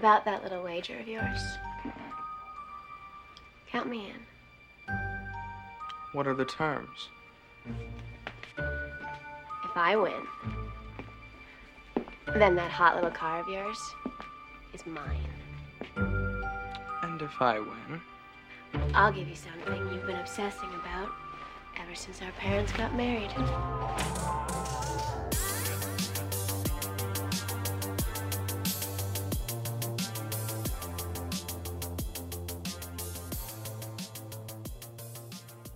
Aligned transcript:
About 0.00 0.24
that 0.24 0.42
little 0.42 0.62
wager 0.62 0.98
of 0.98 1.06
yours. 1.06 1.58
Count 3.70 3.86
me 3.86 4.08
in. 4.08 4.96
What 6.14 6.26
are 6.26 6.32
the 6.32 6.46
terms? 6.46 7.10
If 8.56 9.76
I 9.76 9.96
win, 9.96 10.22
then 12.34 12.54
that 12.54 12.70
hot 12.70 12.94
little 12.94 13.10
car 13.10 13.40
of 13.40 13.48
yours 13.48 13.76
is 14.72 14.86
mine. 14.86 15.20
And 17.02 17.20
if 17.20 17.42
I 17.42 17.58
win? 17.58 18.00
I'll 18.94 19.12
give 19.12 19.28
you 19.28 19.36
something 19.36 19.86
you've 19.92 20.06
been 20.06 20.16
obsessing 20.16 20.70
about 20.82 21.10
ever 21.78 21.94
since 21.94 22.22
our 22.22 22.32
parents 22.32 22.72
got 22.72 22.94
married. 22.94 23.34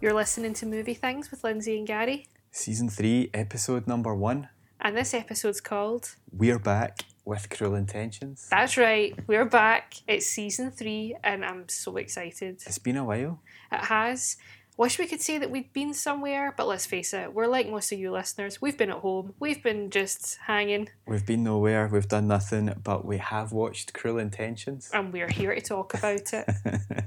You're 0.04 0.12
listening 0.12 0.52
to 0.56 0.66
Movie 0.66 0.92
Things 0.92 1.30
with 1.30 1.42
Lindsay 1.44 1.78
and 1.78 1.86
Gary, 1.86 2.26
Season 2.50 2.90
3, 2.90 3.30
episode 3.32 3.86
number 3.86 4.14
1. 4.14 4.50
and 4.82 4.94
this 4.94 5.14
episode's 5.14 5.62
called 5.62 6.16
We're 6.30 6.58
back 6.58 7.06
with 7.24 7.48
Cruel 7.48 7.74
Intentions. 7.74 8.46
That's 8.50 8.76
Right, 8.76 9.18
We're 9.26 9.46
Back. 9.46 9.94
It's 10.06 10.26
season 10.26 10.72
three, 10.72 11.16
and 11.24 11.42
I'm 11.42 11.70
so 11.70 11.96
excited. 11.96 12.62
It's 12.66 12.76
been 12.76 12.98
a 12.98 13.04
while. 13.06 13.40
It 13.72 13.84
has. 13.86 14.36
Wish 14.76 14.98
we 14.98 15.06
could 15.06 15.22
say 15.22 15.38
that 15.38 15.50
we'd 15.50 15.72
been 15.72 15.94
somewhere, 15.94 16.52
but 16.54 16.66
let's 16.66 16.84
face 16.84 17.14
it, 17.14 17.32
we're 17.32 17.46
like 17.46 17.70
most 17.70 17.90
of 17.90 17.98
you 17.98 18.12
listeners. 18.12 18.60
We've 18.60 18.76
been 18.76 18.90
at 18.90 18.98
home, 18.98 19.32
we've 19.40 19.62
been 19.62 19.88
just 19.88 20.36
hanging, 20.46 20.90
We've 21.06 21.24
been 21.24 21.44
nowhere, 21.44 21.88
we've 21.90 22.08
done 22.08 22.26
nothing, 22.26 22.74
but 22.84 23.06
we 23.06 23.16
have 23.16 23.52
watched 23.52 23.94
Cruel 23.94 24.18
Intentions. 24.18 24.90
and 24.92 25.14
we're 25.14 25.30
here 25.30 25.54
to 25.54 25.62
talk 25.62 25.94
about 25.94 26.30
it. 26.34 26.46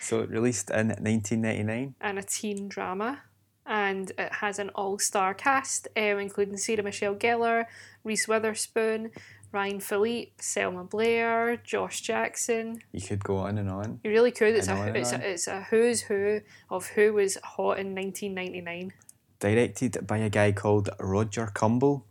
So 0.00 0.20
it 0.20 0.30
released 0.30 0.70
in 0.70 0.88
1999. 0.88 1.94
and 2.00 2.18
a 2.18 2.22
teen 2.22 2.68
drama. 2.68 3.22
And 3.66 4.10
it 4.18 4.32
has 4.32 4.58
an 4.58 4.70
all 4.70 4.98
star 4.98 5.34
cast, 5.34 5.86
um, 5.96 6.18
including 6.18 6.56
Sarah 6.56 6.82
Michelle 6.82 7.14
Gellar, 7.14 7.66
Reese 8.02 8.26
Witherspoon, 8.26 9.10
Ryan 9.52 9.78
Phillippe, 9.80 10.40
Selma 10.40 10.84
Blair, 10.84 11.56
Josh 11.62 12.00
Jackson. 12.00 12.80
You 12.92 13.00
could 13.06 13.22
go 13.22 13.36
on 13.36 13.58
and 13.58 13.70
on. 13.70 14.00
You 14.02 14.10
really 14.10 14.32
could. 14.32 14.54
It's 14.56 14.66
know, 14.66 14.82
it's 14.82 15.12
a, 15.12 15.30
it's 15.30 15.46
a 15.46 15.62
who's 15.70 16.02
who 16.02 16.40
of 16.70 16.86
who 16.88 17.12
was 17.12 17.36
hot 17.44 17.78
in 17.78 17.94
1999. 17.94 18.92
Directed 19.38 20.06
by 20.06 20.18
a 20.18 20.28
guy 20.30 20.52
called 20.52 20.90
Roger 20.98 21.46
Kumble, 21.54 22.04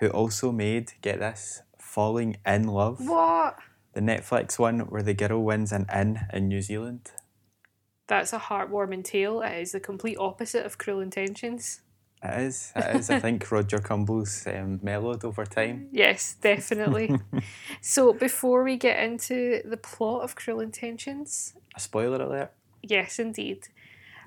who 0.00 0.08
also 0.08 0.50
made, 0.52 0.92
get 1.00 1.18
this, 1.20 1.62
Falling 1.78 2.36
Inn 2.46 2.66
Love, 2.66 3.06
What? 3.06 3.56
the 3.92 4.00
Netflix 4.00 4.58
one 4.58 4.80
where 4.80 5.02
the 5.02 5.14
girl 5.14 5.42
wins 5.44 5.70
an 5.72 5.86
inn 5.94 6.20
in 6.32 6.48
New 6.48 6.60
Zealand. 6.60 7.12
That's 8.06 8.32
a 8.32 8.38
heartwarming 8.38 9.04
tale. 9.04 9.40
It 9.42 9.60
is 9.60 9.72
the 9.72 9.80
complete 9.80 10.18
opposite 10.18 10.66
of 10.66 10.78
Cruel 10.78 11.00
Intentions. 11.00 11.80
It 12.22 12.40
is. 12.40 12.72
It 12.74 12.96
is. 12.96 13.10
I 13.10 13.18
think 13.18 13.50
Roger 13.50 13.78
Kumble's 13.78 14.46
um, 14.46 14.80
mellowed 14.82 15.24
over 15.24 15.44
time. 15.44 15.88
Yes, 15.92 16.36
definitely. 16.40 17.18
so 17.80 18.12
before 18.12 18.62
we 18.62 18.76
get 18.76 19.02
into 19.02 19.62
the 19.64 19.76
plot 19.76 20.22
of 20.22 20.34
Cruel 20.34 20.60
Intentions, 20.60 21.54
A 21.76 21.80
spoiler 21.80 22.22
alert. 22.22 22.52
Yes, 22.82 23.18
indeed. 23.18 23.68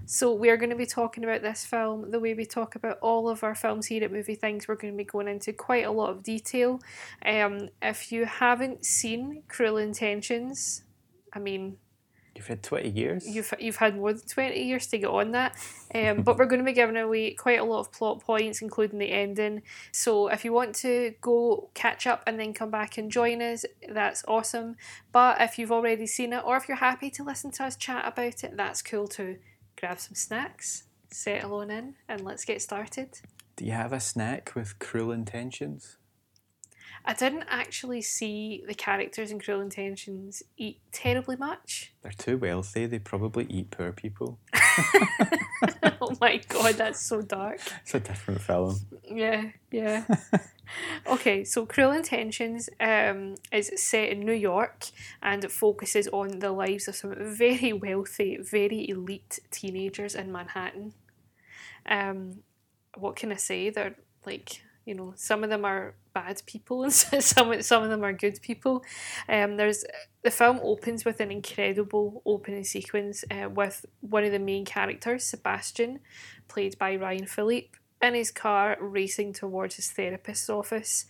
So 0.06 0.32
we're 0.32 0.58
going 0.58 0.70
to 0.70 0.76
be 0.76 0.86
talking 0.86 1.24
about 1.24 1.42
this 1.42 1.66
film 1.66 2.12
the 2.12 2.20
way 2.20 2.34
we 2.34 2.46
talk 2.46 2.76
about 2.76 3.00
all 3.00 3.30
of 3.30 3.44
our 3.44 3.56
films 3.56 3.88
here 3.88 4.04
at 4.04 4.12
Movie 4.12 4.36
Things. 4.36 4.68
We're 4.68 4.76
going 4.76 4.94
to 4.94 4.98
be 4.98 5.04
going 5.04 5.28
into 5.28 5.52
quite 5.54 5.86
a 5.86 5.92
lot 5.92 6.12
of 6.12 6.24
detail. 6.24 6.80
Um, 7.26 7.70
if 7.82 8.12
you 8.12 8.26
haven't 8.26 8.86
seen 8.86 9.44
Cruel 9.48 9.78
Intentions, 9.78 10.84
I 11.34 11.40
mean, 11.40 11.78
You've 12.38 12.48
had 12.48 12.62
20 12.62 12.90
years. 12.90 13.28
you've 13.28 13.52
you've 13.60 13.78
had 13.78 13.96
more 13.98 14.14
than 14.14 14.22
twenty 14.28 14.64
years 14.64 14.86
to 14.88 15.00
get 15.00 15.10
on 15.10 15.32
that. 15.32 15.58
Um, 15.94 16.22
but 16.22 16.38
we're 16.38 16.46
going 16.46 16.60
to 16.60 16.66
be 16.66 16.74
giving 16.74 16.96
away 16.96 17.32
quite 17.32 17.60
a 17.60 17.64
lot 17.64 17.80
of 17.80 17.92
plot 17.92 18.22
points, 18.22 18.62
including 18.62 19.00
the 19.00 19.12
ending. 19.12 19.64
So 19.92 20.28
if 20.28 20.46
you 20.46 20.54
want 20.54 20.76
to 20.76 21.16
go 21.20 21.72
catch 21.74 22.06
up 22.06 22.22
and 22.28 22.40
then 22.40 22.54
come 22.54 22.70
back 22.70 23.00
and 23.00 23.12
join 23.12 23.42
us, 23.42 23.66
that's 23.90 24.24
awesome. 24.28 24.76
But 25.12 25.42
if 25.42 25.58
you've 25.58 25.72
already 25.72 26.06
seen 26.06 26.32
it, 26.32 26.44
or 26.46 26.58
if 26.58 26.68
you're 26.68 26.78
happy 26.78 27.10
to 27.12 27.24
listen 27.24 27.50
to 27.54 27.64
us 27.64 27.76
chat 27.76 28.08
about 28.08 28.44
it, 28.44 28.56
that's 28.56 28.84
cool 28.84 29.08
too. 29.08 29.38
Grab 29.80 30.00
some 30.00 30.16
snacks, 30.16 30.84
settle 31.10 31.56
on 31.56 31.72
in, 31.72 31.96
and 32.08 32.22
let's 32.24 32.46
get 32.46 32.62
started. 32.62 33.20
Do 33.56 33.66
you 33.66 33.72
have 33.72 33.94
a 33.94 34.00
snack 34.00 34.52
with 34.54 34.78
cruel 34.78 35.12
intentions? 35.12 35.98
I 37.08 37.14
didn't 37.14 37.46
actually 37.48 38.02
see 38.02 38.66
the 38.68 38.74
characters 38.74 39.32
in 39.32 39.40
Cruel 39.40 39.62
Intentions 39.62 40.44
eat 40.58 40.82
terribly 40.92 41.38
much. 41.38 41.94
They're 42.02 42.12
too 42.12 42.38
wealthy. 42.38 42.86
They 42.86 43.00
probably 43.00 43.46
eat 43.46 43.72
poor 43.72 43.94
people. 43.94 44.40
oh 46.02 46.18
my 46.20 46.42
god, 46.50 46.76
that's 46.76 47.00
so 47.00 47.22
dark. 47.22 47.62
It's 47.82 47.96
a 47.96 48.02
different 48.02 48.42
film. 48.42 48.82
Yeah, 49.10 49.52
yeah. 49.72 50.04
okay, 51.08 51.46
so 51.46 51.66
Cruel 51.66 51.94
Intentions 51.94 52.70
um, 52.82 53.36
is 53.54 53.72
set 53.78 54.10
in 54.10 54.20
New 54.20 54.34
York 54.34 54.88
and 55.22 55.46
it 55.46 55.52
focuses 55.52 56.10
on 56.10 56.40
the 56.40 56.52
lives 56.52 56.90
of 56.90 56.96
some 56.98 57.16
very 57.18 57.72
wealthy, 57.72 58.38
very 58.42 58.90
elite 58.90 59.40
teenagers 59.50 60.14
in 60.14 60.30
Manhattan. 60.30 60.94
Um, 61.86 62.44
what 62.98 63.16
can 63.16 63.32
I 63.32 63.38
say? 63.38 63.70
They're 63.70 63.96
like, 64.26 64.62
you 64.88 64.96
know, 64.96 65.14
some 65.18 65.44
of 65.44 65.50
them 65.50 65.66
are 65.66 65.96
bad 66.14 66.42
people 66.46 66.84
and 66.84 66.94
some 66.94 67.62
some 67.62 67.84
of 67.84 67.90
them 67.90 68.04
are 68.06 68.14
good 68.14 68.40
people. 68.42 68.84
Um, 69.28 69.58
there's 69.58 69.84
the 70.24 70.32
film 70.32 70.60
opens 70.64 71.04
with 71.04 71.20
an 71.20 71.30
incredible 71.30 72.22
opening 72.26 72.64
sequence 72.64 73.26
uh, 73.30 73.50
with 73.50 73.86
one 74.00 74.24
of 74.24 74.32
the 74.32 74.40
main 74.40 74.64
characters, 74.64 75.26
Sebastian, 75.26 76.00
played 76.48 76.78
by 76.80 76.96
Ryan 76.96 77.28
Phillippe, 77.28 77.76
in 78.02 78.14
his 78.14 78.32
car 78.32 78.78
racing 78.80 79.34
towards 79.34 79.76
his 79.76 79.92
therapist's 79.92 80.50
office. 80.50 81.06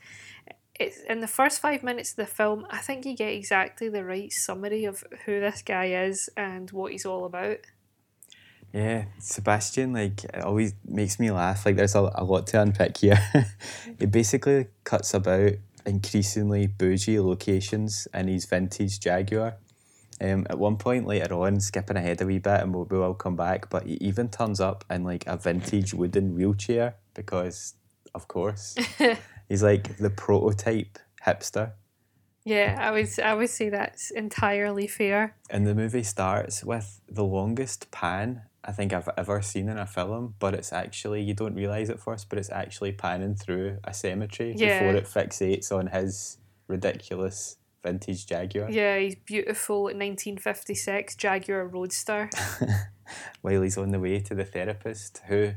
It's, 0.80 1.00
in 1.10 1.22
the 1.22 1.28
first 1.28 1.60
five 1.60 1.84
minutes 1.84 2.12
of 2.12 2.18
the 2.18 2.26
film, 2.26 2.66
I 2.70 2.80
think 2.80 3.06
you 3.06 3.16
get 3.16 3.34
exactly 3.34 3.90
the 3.90 4.06
right 4.06 4.32
summary 4.32 4.86
of 4.86 5.04
who 5.26 5.40
this 5.40 5.62
guy 5.62 5.86
is 6.06 6.30
and 6.36 6.70
what 6.72 6.92
he's 6.92 7.06
all 7.06 7.26
about. 7.26 7.58
Yeah, 8.74 9.06
Sebastian, 9.20 9.94
like, 9.94 10.26
always 10.44 10.74
makes 10.86 11.20
me 11.20 11.32
laugh. 11.32 11.66
Like, 11.66 11.78
there's 11.78 11.96
a, 11.96 12.12
a 12.16 12.24
lot 12.24 12.48
to 12.48 12.62
unpick 12.62 12.98
here. 12.98 13.20
it 14.00 14.12
basically 14.12 14.68
cuts 14.84 15.14
about 15.14 15.54
increasingly 15.86 16.68
bougie 16.68 17.20
locations 17.20 18.08
in 18.14 18.28
his 18.28 18.46
vintage 18.46 19.00
Jaguar. 19.00 19.56
Um, 20.20 20.48
at 20.50 20.58
one 20.58 20.78
point 20.78 21.06
later 21.06 21.34
on, 21.36 21.60
skipping 21.60 21.96
ahead 21.96 22.22
a 22.22 22.26
wee 22.26 22.40
bit, 22.40 22.62
and 22.62 22.74
we'll, 22.74 22.86
we 22.86 22.98
will 22.98 23.14
come 23.14 23.36
back, 23.36 23.70
but 23.70 23.86
he 23.86 23.94
even 24.02 24.30
turns 24.30 24.60
up 24.60 24.84
in 24.90 25.04
like 25.04 25.26
a 25.28 25.38
vintage 25.38 25.94
wooden 25.94 26.36
wheelchair 26.36 26.96
because, 27.14 27.76
of 28.16 28.28
course, 28.28 28.76
he's 29.50 29.64
like 29.64 29.98
the 29.98 30.10
prototype 30.10 30.98
hipster. 31.26 31.74
Yeah, 32.46 32.78
I 32.80 32.92
would 32.92 33.20
I 33.20 33.34
would 33.34 33.50
say 33.50 33.70
that's 33.70 34.10
entirely 34.10 34.88
fair. 34.88 35.36
And 35.50 35.68
the 35.68 35.76
movie 35.76 36.04
starts 36.04 36.64
with 36.64 37.02
the 37.08 37.26
longest 37.26 37.92
pan 37.92 38.44
I 38.68 38.74
think 38.74 38.92
I've 38.92 39.08
ever 39.18 39.42
seen 39.42 39.70
in 39.70 39.78
a 39.78 39.86
film, 39.86 40.36
but 40.40 40.54
it's 40.54 40.74
actually, 40.74 41.22
you 41.22 41.34
don't 41.34 41.56
realise 41.56 41.90
at 41.90 42.02
first, 42.02 42.28
but 42.28 42.38
it's 42.38 42.52
actually 42.52 42.92
panning 42.92 43.34
through 43.36 43.78
a 43.86 43.94
cemetery 43.94 44.54
Yeah. 44.58 44.80
before 44.80 44.96
it 44.96 45.06
fixates 45.06 45.72
on 45.72 45.88
his 45.88 46.38
ridiculous 46.68 47.56
vintage 47.82 48.26
Jaguar 48.26 48.70
Yeah, 48.70 48.98
he's 49.00 49.16
beautiful 49.16 49.84
1956 49.84 51.16
Jaguar 51.16 51.66
Roadster. 51.66 52.30
while 53.42 53.62
he's 53.62 53.78
on 53.78 53.92
the 53.92 54.00
way 54.02 54.20
to 54.20 54.36
the 54.36 54.44
therapist 54.44 55.22
who 55.28 55.54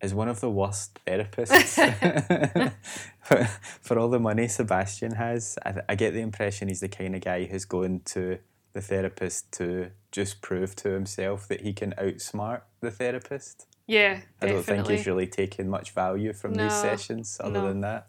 is 0.00 0.12
one 0.12 0.28
of 0.28 0.40
the 0.40 0.50
worst 0.50 0.98
therapists. 1.06 1.78
for, 3.22 3.44
for 3.80 3.98
all 4.00 4.08
the 4.08 4.18
money 4.18 4.48
Sebastian 4.48 5.12
has, 5.14 5.56
I, 5.64 5.74
I 5.90 5.94
get 5.94 6.12
the 6.12 6.20
impression 6.20 6.66
he's 6.66 6.80
the 6.80 6.88
kind 6.88 7.14
of 7.14 7.20
guy 7.20 7.44
who's 7.44 7.64
going 7.66 8.00
to 8.06 8.38
the 8.72 8.80
therapist 8.80 9.52
to 9.52 9.90
just 10.10 10.40
prove 10.40 10.74
to 10.76 10.90
himself 10.90 11.48
that 11.48 11.62
he 11.62 11.72
can 11.72 11.92
outsmart 11.98 12.62
the 12.80 12.90
therapist. 12.90 13.66
Yeah, 13.86 14.20
I 14.40 14.46
don't 14.46 14.62
think 14.62 14.88
he's 14.88 15.06
really 15.06 15.26
taken 15.26 15.68
much 15.68 15.90
value 15.90 16.32
from 16.32 16.52
No, 16.52 16.64
these 16.64 16.74
sessions 16.74 17.38
other 17.40 17.60
no. 17.60 17.68
than 17.68 17.80
that. 17.80 18.08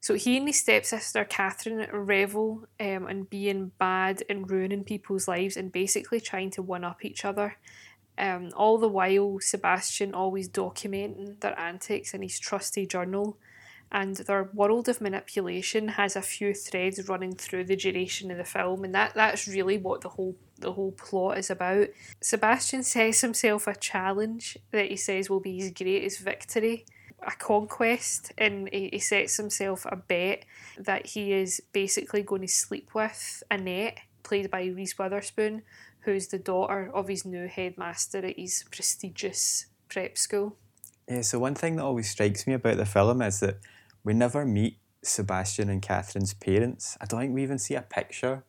So 0.00 0.14
he 0.14 0.36
and 0.36 0.48
his 0.48 0.58
stepsister 0.58 1.24
Catherine 1.24 1.86
revel 1.92 2.66
um, 2.80 3.08
in 3.08 3.22
being 3.22 3.70
bad 3.78 4.24
and 4.28 4.50
ruining 4.50 4.82
people's 4.82 5.28
lives 5.28 5.56
and 5.56 5.70
basically 5.70 6.20
trying 6.20 6.50
to 6.50 6.62
one 6.62 6.82
up 6.82 7.04
each 7.04 7.24
other. 7.24 7.56
Um, 8.18 8.50
all 8.56 8.78
the 8.78 8.88
while, 8.88 9.38
Sebastian 9.40 10.12
always 10.12 10.48
documenting 10.48 11.40
their 11.40 11.58
antics 11.58 12.14
in 12.14 12.22
his 12.22 12.40
trusty 12.40 12.84
journal, 12.84 13.38
and 13.92 14.16
their 14.16 14.48
world 14.54 14.88
of 14.88 15.00
manipulation 15.00 15.86
has 15.88 16.16
a 16.16 16.22
few 16.22 16.54
threads 16.54 17.08
running 17.08 17.34
through 17.36 17.64
the 17.64 17.76
duration 17.76 18.30
of 18.30 18.38
the 18.38 18.44
film, 18.44 18.82
and 18.84 18.94
that, 18.94 19.14
that's 19.14 19.46
really 19.46 19.78
what 19.78 20.00
the 20.00 20.08
whole 20.08 20.36
the 20.58 20.72
whole 20.72 20.92
plot 20.92 21.38
is 21.38 21.50
about. 21.50 21.88
Sebastian 22.20 22.82
sets 22.84 23.20
himself 23.20 23.66
a 23.66 23.74
challenge 23.74 24.56
that 24.70 24.86
he 24.86 24.96
says 24.96 25.28
will 25.28 25.40
be 25.40 25.58
his 25.58 25.72
greatest 25.72 26.20
victory. 26.20 26.86
a 27.26 27.32
conquest 27.32 28.32
and 28.38 28.68
he, 28.72 28.88
he 28.92 28.98
sets 28.98 29.36
himself 29.36 29.86
a 29.88 29.96
bet 29.96 30.44
that 30.78 31.06
he 31.06 31.32
is 31.32 31.60
basically 31.72 32.22
going 32.22 32.42
to 32.42 32.48
sleep 32.48 32.90
with 32.94 33.42
Annette, 33.50 33.98
played 34.22 34.50
by 34.50 34.64
Reese 34.64 34.98
Witherspoon, 34.98 35.62
who's 36.00 36.28
the 36.28 36.38
daughter 36.38 36.90
of 36.92 37.08
his 37.08 37.24
new 37.24 37.46
headmaster 37.46 38.18
at 38.18 38.38
his 38.38 38.64
prestigious 38.70 39.66
prep 39.88 40.18
school. 40.18 40.56
Yeah, 41.08 41.22
so 41.22 41.38
one 41.38 41.54
thing 41.54 41.76
that 41.76 41.84
always 41.84 42.10
strikes 42.10 42.46
me 42.46 42.54
about 42.54 42.76
the 42.76 42.86
film 42.86 43.22
is 43.22 43.40
that 43.40 43.58
we 44.04 44.14
never 44.14 44.44
meet 44.44 44.78
Sebastian 45.02 45.68
and 45.68 45.82
Catherine's 45.82 46.34
parents. 46.34 46.96
I 47.00 47.06
don't 47.06 47.20
think 47.20 47.34
we 47.34 47.42
even 47.42 47.58
see 47.58 47.74
a 47.74 47.82
picture 47.82 48.44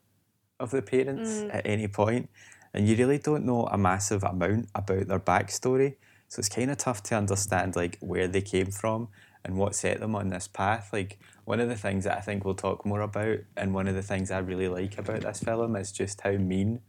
of 0.59 0.71
the 0.71 0.81
parents 0.81 1.29
Mm. 1.29 1.55
at 1.55 1.65
any 1.65 1.87
point, 1.87 2.29
and 2.73 2.87
you 2.87 2.95
really 2.95 3.17
don't 3.17 3.45
know 3.45 3.65
a 3.67 3.77
massive 3.77 4.23
amount 4.23 4.69
about 4.75 5.07
their 5.07 5.19
backstory. 5.19 5.95
So 6.27 6.39
it's 6.39 6.49
kind 6.49 6.71
of 6.71 6.77
tough 6.77 7.03
to 7.03 7.15
understand 7.15 7.75
like 7.75 7.97
where 7.99 8.27
they 8.27 8.41
came 8.41 8.71
from 8.71 9.09
and 9.45 9.57
what 9.57 9.75
set 9.75 9.99
them 9.99 10.15
on 10.15 10.29
this 10.29 10.47
path. 10.47 10.89
Like 10.93 11.19
one 11.45 11.59
of 11.59 11.69
the 11.69 11.75
things 11.75 12.05
that 12.05 12.17
I 12.17 12.21
think 12.21 12.45
we'll 12.45 12.55
talk 12.55 12.85
more 12.85 13.01
about, 13.01 13.39
and 13.57 13.73
one 13.73 13.87
of 13.87 13.95
the 13.95 14.01
things 14.01 14.31
I 14.31 14.39
really 14.39 14.67
like 14.67 14.97
about 14.97 15.21
this 15.21 15.41
film 15.41 15.75
is 15.75 15.91
just 15.91 16.21
how 16.21 16.31
mean 16.31 16.81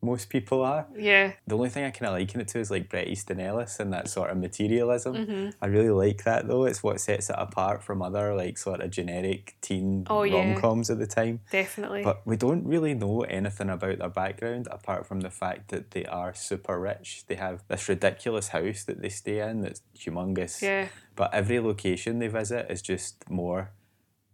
most 0.00 0.30
people 0.30 0.62
are. 0.62 0.86
Yeah, 0.96 1.32
The 1.46 1.56
only 1.56 1.70
thing 1.70 1.84
I 1.84 1.90
kind 1.90 2.06
of 2.12 2.18
liken 2.18 2.40
it 2.40 2.48
to 2.48 2.60
is 2.60 2.70
like 2.70 2.88
Bret 2.88 3.08
Easton 3.08 3.40
Ellis 3.40 3.80
and 3.80 3.92
that 3.92 4.08
sort 4.08 4.30
of 4.30 4.36
materialism. 4.36 5.14
Mm-hmm. 5.14 5.48
I 5.60 5.66
really 5.66 5.90
like 5.90 6.22
that 6.24 6.46
though. 6.46 6.64
It's 6.66 6.82
what 6.82 7.00
sets 7.00 7.30
it 7.30 7.36
apart 7.38 7.82
from 7.82 8.00
other 8.00 8.34
like 8.34 8.58
sort 8.58 8.80
of 8.80 8.90
generic 8.90 9.56
teen 9.60 10.06
Oh, 10.08 10.22
yeah. 10.22 10.36
rom 10.52 10.60
coms 10.60 10.88
at 10.90 10.98
the 11.00 11.06
time. 11.08 11.40
definitely. 11.50 12.04
But 12.04 12.24
we 12.24 12.36
don't 12.36 12.64
really 12.64 12.94
know 12.94 13.22
anything 13.22 13.70
about 13.70 13.98
their 13.98 14.08
background 14.08 14.68
apart 14.70 15.04
from 15.06 15.20
the 15.20 15.30
fact 15.30 15.70
that 15.70 15.90
they 15.90 16.04
are 16.04 16.32
super 16.32 16.78
rich. 16.78 17.24
They 17.26 17.34
have 17.34 17.64
this 17.68 17.88
ridiculous 17.88 18.48
house 18.48 18.84
that 18.84 19.02
they 19.02 19.08
stay 19.08 19.40
in 19.40 19.62
that's 19.62 19.82
humongous. 19.98 20.62
yeah, 20.62 20.88
But 21.16 21.34
every 21.34 21.58
location 21.58 22.20
they 22.20 22.28
visit 22.28 22.70
is 22.70 22.82
just 22.82 23.28
more 23.28 23.70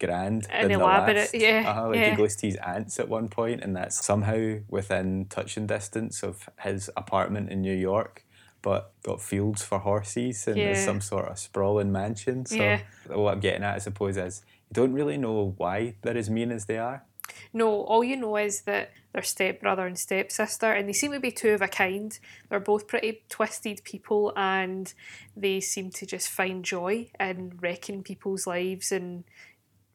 grand 0.01 0.47
And 0.51 0.71
elaborate, 0.73 1.31
yeah, 1.35 1.65
Uh-huh, 1.67 1.89
like 1.89 1.99
yeah. 1.99 2.11
he 2.11 2.17
goes 2.17 2.37
to 2.37 2.47
his 2.47 2.57
aunt's 2.57 2.99
at 3.01 3.09
one 3.09 3.29
point, 3.29 3.63
and 3.63 3.77
that's 3.77 4.05
somehow 4.05 4.57
within 4.69 5.27
touching 5.27 5.67
distance 5.67 6.23
of 6.23 6.49
his 6.61 6.91
apartment 6.97 7.51
in 7.51 7.61
New 7.61 7.75
York, 7.75 8.25
but 8.63 8.93
got 9.03 9.21
fields 9.21 9.63
for 9.63 9.79
horses 9.79 10.47
and 10.49 10.59
Yeah. 10.59 10.75
some 10.75 11.01
sort 11.01 11.29
of 11.29 11.39
sprawling 11.39 11.93
mansion. 11.93 12.47
So 12.47 12.57
Yeah. 12.57 12.81
what 13.09 13.35
I'm 13.35 13.41
getting 13.41 13.63
at, 13.63 13.75
I 13.75 13.79
suppose, 13.79 14.17
is 14.17 14.43
you 14.69 14.75
don't 14.75 14.93
really 14.95 15.17
know 15.19 15.55
why 15.57 15.95
they're 16.03 16.17
as 16.17 16.31
mean 16.31 16.51
as 16.51 16.67
they 16.67 16.79
are. 16.79 17.05
No, 17.53 17.83
all 17.85 18.05
you 18.05 18.17
know 18.17 18.37
is 18.37 18.63
that 18.63 18.91
they're 19.13 19.23
stepbrother 19.23 19.87
and 19.87 19.99
stepsister, 19.99 20.73
and 20.73 20.89
they 20.89 20.93
seem 20.93 21.13
to 21.13 21.21
be 21.21 21.31
two 21.31 21.51
of 21.51 21.63
a 21.63 21.69
kind. 21.69 22.19
They're 22.49 22.61
both 22.61 22.87
pretty 22.87 23.23
twisted 23.29 23.83
people, 23.85 24.33
and 24.37 24.93
they 25.37 25.61
seem 25.61 25.91
to 25.93 26.07
just 26.07 26.29
find 26.29 26.65
joy 26.65 27.11
in 27.19 27.59
wrecking 27.61 28.03
people's 28.03 28.47
lives 28.47 28.93
and 28.93 29.25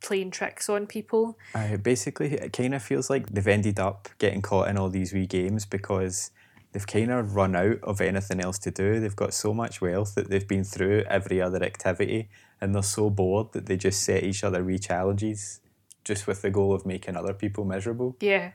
playing 0.02 0.32
tricks 0.32 0.70
on 0.70 0.88
people. 0.88 1.38
Uh, 1.54 1.78
basically, 1.78 2.34
it 2.34 2.54
kind 2.54 2.74
of 2.74 2.82
feels 2.84 3.10
like 3.10 3.28
they've 3.30 3.48
ended 3.48 3.80
up 3.80 4.10
getting 4.18 4.42
caught 4.42 4.68
in 4.68 4.78
all 4.78 4.90
these 4.90 5.14
wee 5.14 5.26
games 5.26 5.66
because 5.66 6.32
they've 6.72 6.88
kind 6.88 7.12
of 7.12 7.36
run 7.36 7.56
out 7.56 7.80
of 7.84 8.02
anything 8.02 8.40
else 8.40 8.60
to 8.60 8.72
do. 8.72 9.00
They've 9.00 9.16
got 9.16 9.34
so 9.34 9.54
much 9.54 9.82
wealth 9.82 10.16
that 10.16 10.30
they've 10.30 10.48
been 10.48 10.64
through 10.64 11.04
every 11.08 11.42
other 11.42 11.64
activity 11.64 12.30
and 12.62 12.74
they're 12.76 12.84
so 12.84 13.10
bored 13.10 13.54
that 13.54 13.66
they 13.66 13.78
just 13.78 14.04
set 14.04 14.24
each 14.24 14.44
other 14.44 14.64
wee 14.64 14.80
challenges 14.80 15.62
just 16.04 16.28
with 16.28 16.42
the 16.42 16.50
goal 16.50 16.74
of 16.74 16.86
making 16.86 17.16
other 17.16 17.34
people 17.34 17.66
miserable. 17.66 18.16
Yeah, 18.20 18.52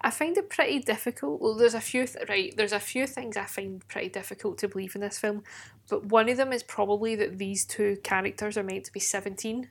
I 0.00 0.10
find 0.10 0.36
it 0.38 0.48
pretty 0.48 0.78
difficult. 0.78 1.40
Well, 1.40 1.54
there's 1.54 1.74
a 1.74 1.80
few 1.80 2.06
th- 2.06 2.28
right. 2.28 2.54
There's 2.56 2.72
a 2.72 2.80
few 2.80 3.06
things 3.06 3.36
I 3.36 3.44
find 3.44 3.86
pretty 3.88 4.08
difficult 4.08 4.58
to 4.58 4.68
believe 4.68 4.94
in 4.94 5.02
this 5.02 5.18
film, 5.18 5.42
but 5.90 6.06
one 6.06 6.28
of 6.28 6.36
them 6.36 6.52
is 6.52 6.62
probably 6.62 7.14
that 7.16 7.38
these 7.38 7.64
two 7.64 7.98
characters 8.02 8.56
are 8.56 8.62
meant 8.62 8.84
to 8.84 8.92
be 8.92 9.00
seventeen. 9.00 9.68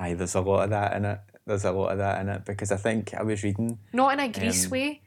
Aye, 0.00 0.14
there's 0.14 0.34
a 0.34 0.40
lot 0.40 0.64
of 0.64 0.70
that 0.70 0.96
in 0.96 1.04
it. 1.04 1.20
There's 1.46 1.64
a 1.64 1.72
lot 1.72 1.92
of 1.92 1.98
that 1.98 2.20
in 2.22 2.28
it 2.28 2.44
because 2.44 2.72
I 2.72 2.76
think 2.76 3.12
I 3.14 3.22
was 3.22 3.42
reading. 3.42 3.78
Not 3.92 4.14
in 4.14 4.20
a 4.20 4.28
Grease 4.28 4.64
Um, 4.64 4.70
way, 4.70 5.00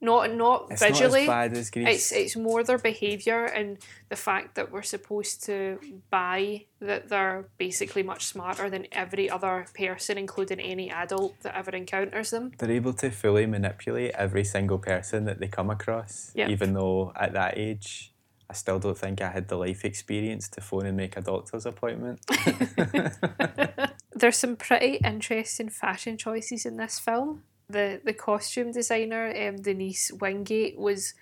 not 0.00 0.32
not 0.34 0.66
It's 0.70 0.82
visually. 0.82 1.26
not 1.26 1.44
as 1.44 1.50
bad 1.50 1.56
as 1.58 1.70
Grease. 1.70 1.88
It's 1.88 2.12
it's 2.12 2.36
more 2.36 2.64
their 2.64 2.78
behaviour 2.78 3.44
and 3.44 3.78
the 4.08 4.16
fact 4.16 4.54
that 4.56 4.72
we're 4.72 4.82
supposed 4.82 5.44
to 5.44 5.78
buy 6.10 6.64
that 6.80 7.08
they're 7.10 7.44
basically 7.58 8.02
much 8.02 8.24
smarter 8.24 8.68
than 8.70 8.86
every 8.92 9.28
other 9.30 9.66
person, 9.76 10.16
including 10.18 10.58
any 10.58 10.90
adult 10.90 11.38
that 11.42 11.54
ever 11.56 11.70
encounters 11.70 12.30
them. 12.30 12.50
They're 12.58 12.70
able 12.72 12.94
to 12.94 13.10
fully 13.10 13.46
manipulate 13.46 14.12
every 14.14 14.44
single 14.44 14.78
person 14.78 15.26
that 15.26 15.38
they 15.38 15.48
come 15.48 15.70
across, 15.70 16.32
Yep. 16.34 16.48
even 16.48 16.72
though 16.72 17.12
at 17.14 17.34
that 17.34 17.56
age, 17.58 18.09
I 18.50 18.52
still 18.52 18.80
don't 18.80 18.98
think 18.98 19.20
I 19.22 19.30
had 19.30 19.46
the 19.46 19.56
life 19.56 19.84
experience 19.84 20.48
to 20.48 20.60
phone 20.60 20.84
and 20.84 20.96
make 20.96 21.16
a 21.16 21.20
doctor's 21.20 21.66
appointment. 21.66 22.20
There's 24.12 24.38
some 24.38 24.56
pretty 24.56 24.96
interesting 25.04 25.68
fashion 25.68 26.16
choices 26.16 26.66
in 26.66 26.76
this 26.76 26.98
film. 26.98 27.44
The 27.68 28.00
the 28.04 28.12
costume 28.12 28.72
designer, 28.72 29.32
um, 29.36 29.62
Denise 29.62 30.10
Wingate, 30.10 30.76
was 30.76 31.14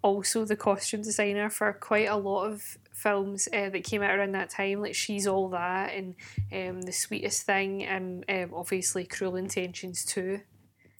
also 0.00 0.46
the 0.46 0.56
costume 0.56 1.02
designer 1.02 1.50
for 1.50 1.70
quite 1.74 2.08
a 2.08 2.16
lot 2.16 2.46
of 2.46 2.78
films 2.94 3.48
uh, 3.52 3.68
that 3.68 3.84
came 3.84 4.00
out 4.00 4.18
around 4.18 4.32
that 4.32 4.48
time, 4.48 4.80
like 4.80 4.94
She's 4.94 5.26
All 5.26 5.50
That 5.50 5.92
and 5.92 6.14
um, 6.50 6.80
The 6.80 6.92
Sweetest 6.92 7.42
Thing, 7.42 7.84
and 7.84 8.24
um, 8.30 8.54
obviously 8.54 9.04
Cruel 9.04 9.36
Intentions 9.36 10.06
too. 10.06 10.40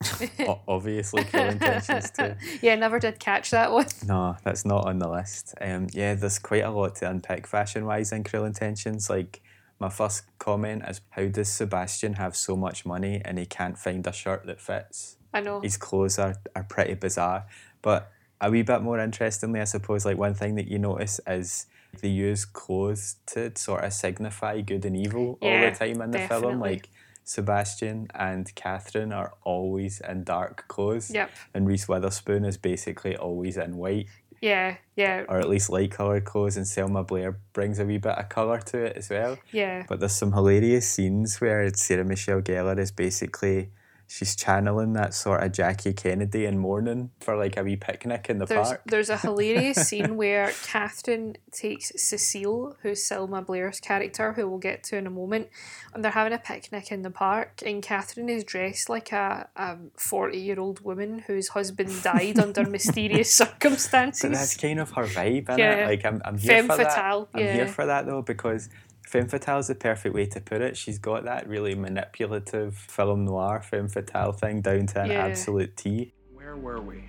Obviously, 0.69 1.25
Cruel 1.25 1.51
Intentions 1.51 2.11
too. 2.11 2.35
Yeah, 2.63 2.75
never 2.77 2.99
did 2.99 3.19
catch 3.19 3.51
that 3.51 3.73
one. 3.73 3.87
No, 4.07 4.37
that's 4.45 4.65
not 4.65 4.87
on 4.87 4.99
the 4.99 5.09
list. 5.09 5.55
Um, 5.61 5.89
yeah, 5.93 6.15
there's 6.15 6.39
quite 6.39 6.65
a 6.65 6.71
lot 6.71 6.97
to 6.97 7.11
unpick 7.11 7.47
fashion 7.47 7.85
wise 7.85 8.13
in 8.13 8.25
Cruel 8.25 8.45
Intentions. 8.45 9.09
Like, 9.09 9.41
my 9.79 9.89
first 9.89 10.25
comment 10.39 10.85
is 10.89 11.01
how 11.11 11.27
does 11.27 11.49
Sebastian 11.49 12.15
have 12.15 12.37
so 12.37 12.57
much 12.57 12.85
money 12.87 13.21
and 13.25 13.39
he 13.39 13.47
can't 13.47 13.79
find 13.79 14.07
a 14.07 14.13
shirt 14.13 14.47
that 14.47 14.61
fits? 14.61 15.17
I 15.35 15.41
know. 15.41 15.61
his 15.61 15.77
clothes 15.77 16.19
are, 16.19 16.37
are 16.55 16.65
pretty 16.65 16.95
bizarre. 16.95 17.47
But 17.81 18.11
a 18.41 18.51
wee 18.51 18.63
bit 18.63 18.83
more 18.83 18.99
interestingly, 18.99 19.61
I 19.61 19.65
suppose, 19.65 20.05
like 20.05 20.19
one 20.19 20.35
thing 20.35 20.57
that 20.57 20.69
you 20.69 20.79
notice 20.79 21.21
is 21.27 21.67
they 22.01 22.09
use 22.09 22.45
clothes 22.45 23.17
to 23.27 23.53
sort 23.57 23.85
of 23.85 23.93
signify 23.93 24.61
good 24.61 24.85
and 24.85 24.97
evil 24.97 25.39
all 25.41 25.61
the 25.61 25.71
time 25.71 26.01
in 26.03 26.11
the 26.11 26.21
film. 26.21 26.61
Like 26.61 26.89
Sebastian 27.25 28.09
and 28.15 28.55
Catherine 28.55 29.13
are 29.13 29.35
always 29.45 30.01
in 30.01 30.25
dark 30.25 30.67
clothes. 30.69 31.11
Yep. 31.11 31.31
And 31.55 31.67
Reese 31.67 31.89
Witherspoon 31.89 32.45
is 32.45 32.57
basically 32.57 33.17
always 33.17 33.57
in 33.57 33.77
white, 33.77 34.07
Yeah, 34.41 34.77
yeah, 34.97 35.25
or 35.29 35.39
at 35.39 35.49
least 35.49 35.71
light 35.71 35.93
coloured 35.93 36.25
clothes, 36.25 36.57
and 36.57 36.67
Selma 36.67 37.05
Blair 37.05 37.39
brings 37.53 37.79
a 37.79 37.85
wee 37.85 37.99
bit 37.99 38.19
of 38.19 38.29
colour 38.29 38.59
to 38.61 38.79
it 38.87 38.97
as 38.97 39.09
well. 39.09 39.39
yeah. 39.53 39.85
But 39.89 40.01
there's 40.01 40.15
some 40.15 40.33
hilarious 40.33 40.89
scenes 40.91 41.41
where 41.41 41.73
Sarah 41.75 42.05
Michelle 42.05 42.43
Gellar 42.43 42.79
is 42.79 42.91
basically 42.91 43.71
she's 44.07 44.37
channeling 44.37 44.93
that 44.93 45.15
sort 45.15 45.43
of 45.43 45.53
Jackie 45.53 45.93
Kennedy 45.93 46.45
in 46.45 46.59
mourning 46.59 47.11
for 47.21 47.37
like 47.37 47.57
a 47.57 47.63
wee 47.63 47.77
picnic 47.77 48.27
in 48.29 48.39
the 48.39 48.47
There's 48.47 48.69
park. 48.69 48.83
there's 48.87 49.11
a 49.11 49.17
hilarious 49.17 49.77
scene 49.89 50.17
where 50.17 50.53
Catherine 50.65 51.37
takes 51.51 51.93
Cecile, 51.97 52.77
who's 52.83 53.05
Selma 53.05 53.43
Blair's 53.43 53.81
character, 53.81 54.33
who 54.33 54.49
we'll 54.49 54.59
get 54.59 54.83
to 54.85 54.97
in 54.97 55.07
a 55.07 55.11
moment, 55.11 55.49
and 55.95 56.05
they're 56.05 56.13
having 56.13 56.33
a 56.33 56.39
picnic 56.39 56.93
in 56.93 57.03
the 57.03 57.11
park, 57.11 57.63
and 57.65 57.83
Catherine 57.83 58.29
is 58.29 58.45
dressed 58.45 58.89
like 58.89 59.13
a 59.13 59.49
forty 59.97 60.39
year 60.39 60.61
old 60.61 60.81
woman 60.81 61.21
whose 61.27 61.49
husband 61.49 62.03
died 62.03 62.39
under 62.39 62.65
mysterious 62.69 63.33
circumstances. 63.33 64.23
But 64.23 64.33
that's 64.33 64.57
kind 64.57 64.81
of 64.81 64.91
her 64.93 65.05
vibe, 65.05 65.47
innit? 65.47 65.59
Yeah. 65.59 65.87
Like 65.87 66.05
I'm, 66.05 66.21
I'm 66.25 66.39
here 66.39 66.57
Femme 66.57 66.67
for 66.67 66.77
fatale, 66.77 67.29
that. 67.33 67.39
I'm 67.39 67.47
yeah. 67.47 67.55
here 67.55 67.69
for 67.69 67.87
that 67.87 68.07
though 68.07 68.23
because 68.23 68.69
femme 69.13 69.29
fatale 69.29 69.59
is 69.59 69.67
the 69.67 69.75
perfect 69.75 70.15
way 70.15 70.25
to 70.25 70.41
put 70.41 70.63
it. 70.63 70.75
She's 70.75 70.99
got 70.99 71.25
that 71.25 71.47
really 71.47 71.75
manipulative 71.75 72.75
film 72.75 73.27
noir 73.27 73.61
femme 73.61 73.89
fatale 73.89 74.33
thing 74.33 74.63
down 74.63 74.87
to 74.87 75.03
an 75.03 75.11
Yeah. 75.11 75.27
absolute 75.27 75.77
T. 75.77 76.15
Where 76.33 76.57
were 76.57 76.81
we? 76.81 77.05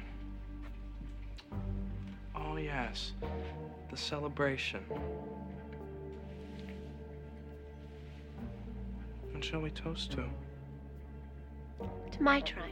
Oh, 2.36 2.58
yes. 2.58 3.14
The 3.90 3.96
celebration. 3.96 4.82
What 9.32 9.42
shall 9.42 9.62
we 9.62 9.70
toast 9.70 10.12
to? 10.12 10.26
To 12.12 12.22
my 12.22 12.42
triumph. 12.42 12.70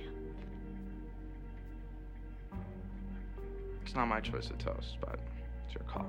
It's 3.84 3.96
not 3.96 4.10
my 4.10 4.20
choice 4.20 4.48
to 4.48 4.54
toast, 4.54 4.98
but 5.00 5.20
it's 5.66 5.76
your 5.76 5.86
call. 5.86 6.06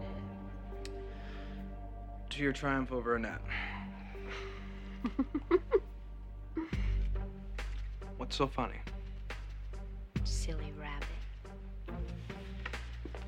To 2.33 2.43
your 2.43 2.53
triumph 2.55 2.91
over 2.93 3.17
Annette. 3.17 3.43
What's 8.17 8.37
so 8.37 8.47
funny? 8.47 8.79
Silly 10.25 10.73
rabbit. 10.81 11.07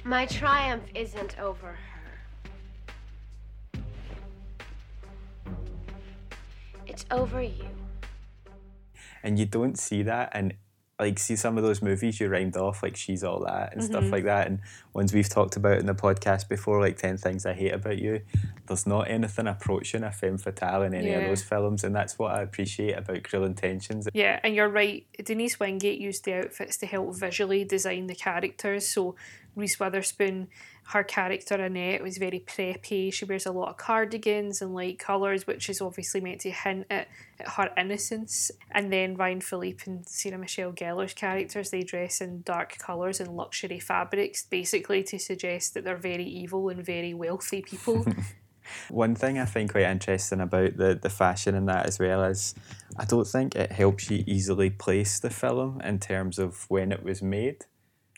My 0.05 0.25
triumph 0.25 0.85
isn't 0.95 1.39
over 1.39 1.77
her. 3.75 3.83
It's 6.87 7.05
over 7.11 7.43
you. 7.43 7.69
And 9.23 9.39
you 9.39 9.45
don't 9.45 9.79
see 9.79 10.03
that 10.05 10.35
in 10.35 10.55
like 11.01 11.19
see 11.19 11.35
some 11.35 11.57
of 11.59 11.65
those 11.65 11.83
movies 11.83 12.21
you 12.21 12.29
rhymed 12.29 12.57
off 12.57 12.83
like 12.83 12.97
she's 12.97 13.25
all 13.25 13.41
that 13.45 13.73
and 13.73 13.83
stuff 13.83 14.05
Mhm. 14.05 14.13
like 14.13 14.25
that 14.25 14.47
and 14.47 14.61
ones 14.93 15.13
we've 15.13 15.29
talked 15.29 15.57
about 15.57 15.79
in 15.79 15.87
the 15.87 15.95
podcast 15.95 16.49
before 16.49 16.81
like 16.81 16.97
10 16.97 17.17
things 17.17 17.45
i 17.45 17.53
hate 17.53 17.73
about 17.75 17.99
you 17.99 18.21
there's 18.69 18.87
not 18.87 19.11
anything 19.11 19.49
approaching 19.49 20.05
a 20.05 20.13
femme 20.13 20.39
fatale 20.39 20.83
in 20.83 20.95
any 20.95 21.13
of 21.13 21.23
those 21.25 21.43
films 21.43 21.83
and 21.83 21.97
that's 21.97 22.17
what 22.17 22.33
i 22.33 22.43
appreciate 22.43 22.97
about 22.97 23.25
cruel 23.25 23.45
intentions 23.45 24.07
Yeah, 24.15 24.39
and 24.45 24.55
you're 24.55 24.69
right. 24.69 25.05
Denise 25.25 25.59
Wingate 25.59 25.99
used 26.01 26.25
the 26.25 26.35
outfits 26.35 26.77
to 26.79 26.87
help 26.87 27.17
visually 27.17 27.65
design 27.65 28.07
the 28.07 28.15
characters. 28.15 28.87
So 28.89 29.17
Reese 29.57 29.79
Witherspoon, 29.81 30.49
her 30.89 31.03
character 31.03 31.55
Annette 31.55 32.03
was 32.03 32.19
very 32.19 32.41
preppy. 32.41 33.13
She 33.13 33.25
wears 33.25 33.47
a 33.47 33.53
lot 33.53 33.71
of 33.71 33.77
cardigans 33.77 34.61
and 34.61 34.75
light 34.75 34.99
colours, 34.99 35.47
which 35.47 35.71
is 35.71 35.81
obviously 35.81 36.21
meant 36.21 36.43
to 36.43 36.51
hint 36.51 36.87
at, 36.91 37.09
at 37.41 37.49
her 37.49 37.71
innocence. 37.79 38.51
And 38.71 38.93
then 38.93 39.17
Ryan 39.17 39.41
Phillippe 39.41 39.87
and 39.87 40.07
Sarah 40.07 40.39
Michelle 40.39 40.73
Gellar's 40.73 41.15
characters, 41.15 41.71
they 41.71 41.83
dress 41.83 42.21
in 42.21 42.43
dark 42.43 42.77
colours 42.79 43.19
and 43.19 43.35
luxury 43.35 43.81
fabrics, 43.81 44.45
basically 44.45 45.03
to 45.05 45.19
suggest 45.19 45.75
that 45.75 45.85
they're 45.85 45.97
very 45.97 46.27
evil 46.27 46.69
and 46.69 46.85
very 46.85 47.15
wealthy 47.15 47.63
people. 47.63 48.05
One 48.89 49.15
thing 49.15 49.39
I 49.39 49.45
find 49.45 49.71
quite 49.71 49.85
interesting 49.85 50.41
about 50.41 50.77
the, 50.77 50.99
the 51.01 51.11
fashion 51.11 51.55
in 51.55 51.67
that 51.67 51.87
as 51.87 51.99
well 51.99 52.25
is 52.25 52.55
I 52.99 53.05
don't 53.05 53.27
think 53.27 53.57
it 53.57 53.73
helps 53.73 54.11
you 54.11 54.25
easily 54.27 54.71
place 54.71 55.19
the 55.19 55.31
film 55.31 55.81
in 55.83 55.99
terms 55.99 56.39
of 56.39 56.65
when 56.69 56.93
it 56.93 57.03
was 57.03 57.23
made. 57.23 57.65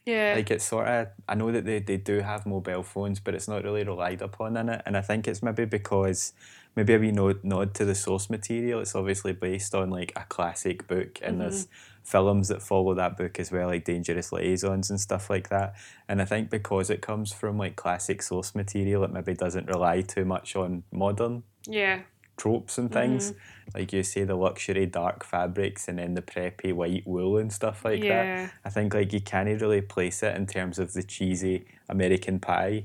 Yeah. 0.06 0.34
Like 0.36 0.50
it's 0.50 0.64
sort 0.64 0.86
of 0.86 1.08
I 1.28 1.34
know 1.34 1.50
that 1.52 1.64
they, 1.64 1.80
they 1.80 1.96
do 1.96 2.20
have 2.20 2.46
mobile 2.46 2.84
phones, 2.84 3.18
but 3.20 3.34
it's 3.34 3.48
not 3.48 3.64
really 3.64 3.82
relied 3.82 4.22
upon 4.22 4.56
in 4.56 4.68
it. 4.68 4.82
And 4.86 4.96
I 4.96 5.00
think 5.00 5.26
it's 5.26 5.42
maybe 5.42 5.64
because 5.64 6.32
maybe 6.76 6.94
a 6.94 6.98
wee 6.98 7.10
nod, 7.10 7.42
nod 7.42 7.74
to 7.74 7.84
the 7.84 7.94
source 7.94 8.30
material. 8.30 8.80
It's 8.80 8.94
obviously 8.94 9.32
based 9.32 9.74
on 9.74 9.90
like 9.90 10.12
a 10.14 10.24
classic 10.24 10.86
book 10.86 11.18
and 11.20 11.32
mm-hmm. 11.32 11.40
there's 11.40 11.66
films 12.04 12.46
that 12.48 12.62
follow 12.62 12.94
that 12.94 13.16
book 13.16 13.40
as 13.40 13.50
well, 13.50 13.66
like 13.66 13.84
Dangerous 13.84 14.30
Liaisons 14.30 14.90
and 14.90 15.00
stuff 15.00 15.28
like 15.28 15.48
that. 15.48 15.74
And 16.08 16.22
I 16.22 16.24
think 16.24 16.50
because 16.50 16.88
it 16.88 17.02
comes 17.02 17.32
from 17.32 17.58
like 17.58 17.74
classic 17.74 18.22
source 18.22 18.54
material, 18.54 19.02
it 19.02 19.12
maybe 19.12 19.34
doesn't 19.34 19.66
rely 19.66 20.02
too 20.02 20.24
much 20.24 20.54
on 20.54 20.84
modern 20.92 21.42
yeah. 21.68 22.00
Tropes 22.36 22.78
and 22.78 22.92
things. 22.92 23.32
Mm-hmm. 23.32 23.78
Like 23.78 23.92
you 23.92 24.02
say, 24.02 24.24
the 24.24 24.36
luxury 24.36 24.86
dark 24.86 25.24
fabrics 25.24 25.88
and 25.88 25.98
then 25.98 26.14
the 26.14 26.22
preppy 26.22 26.72
white 26.72 27.06
wool 27.06 27.38
and 27.38 27.52
stuff 27.52 27.84
like 27.84 28.02
that. 28.02 28.52
I 28.64 28.70
think 28.70 28.94
like 28.94 29.12
you 29.12 29.20
can't 29.20 29.60
really 29.60 29.80
place 29.80 30.22
it 30.22 30.36
in 30.36 30.46
terms 30.46 30.78
of 30.78 30.92
the 30.92 31.02
cheesy 31.02 31.66
American 31.88 32.38
pie 32.38 32.84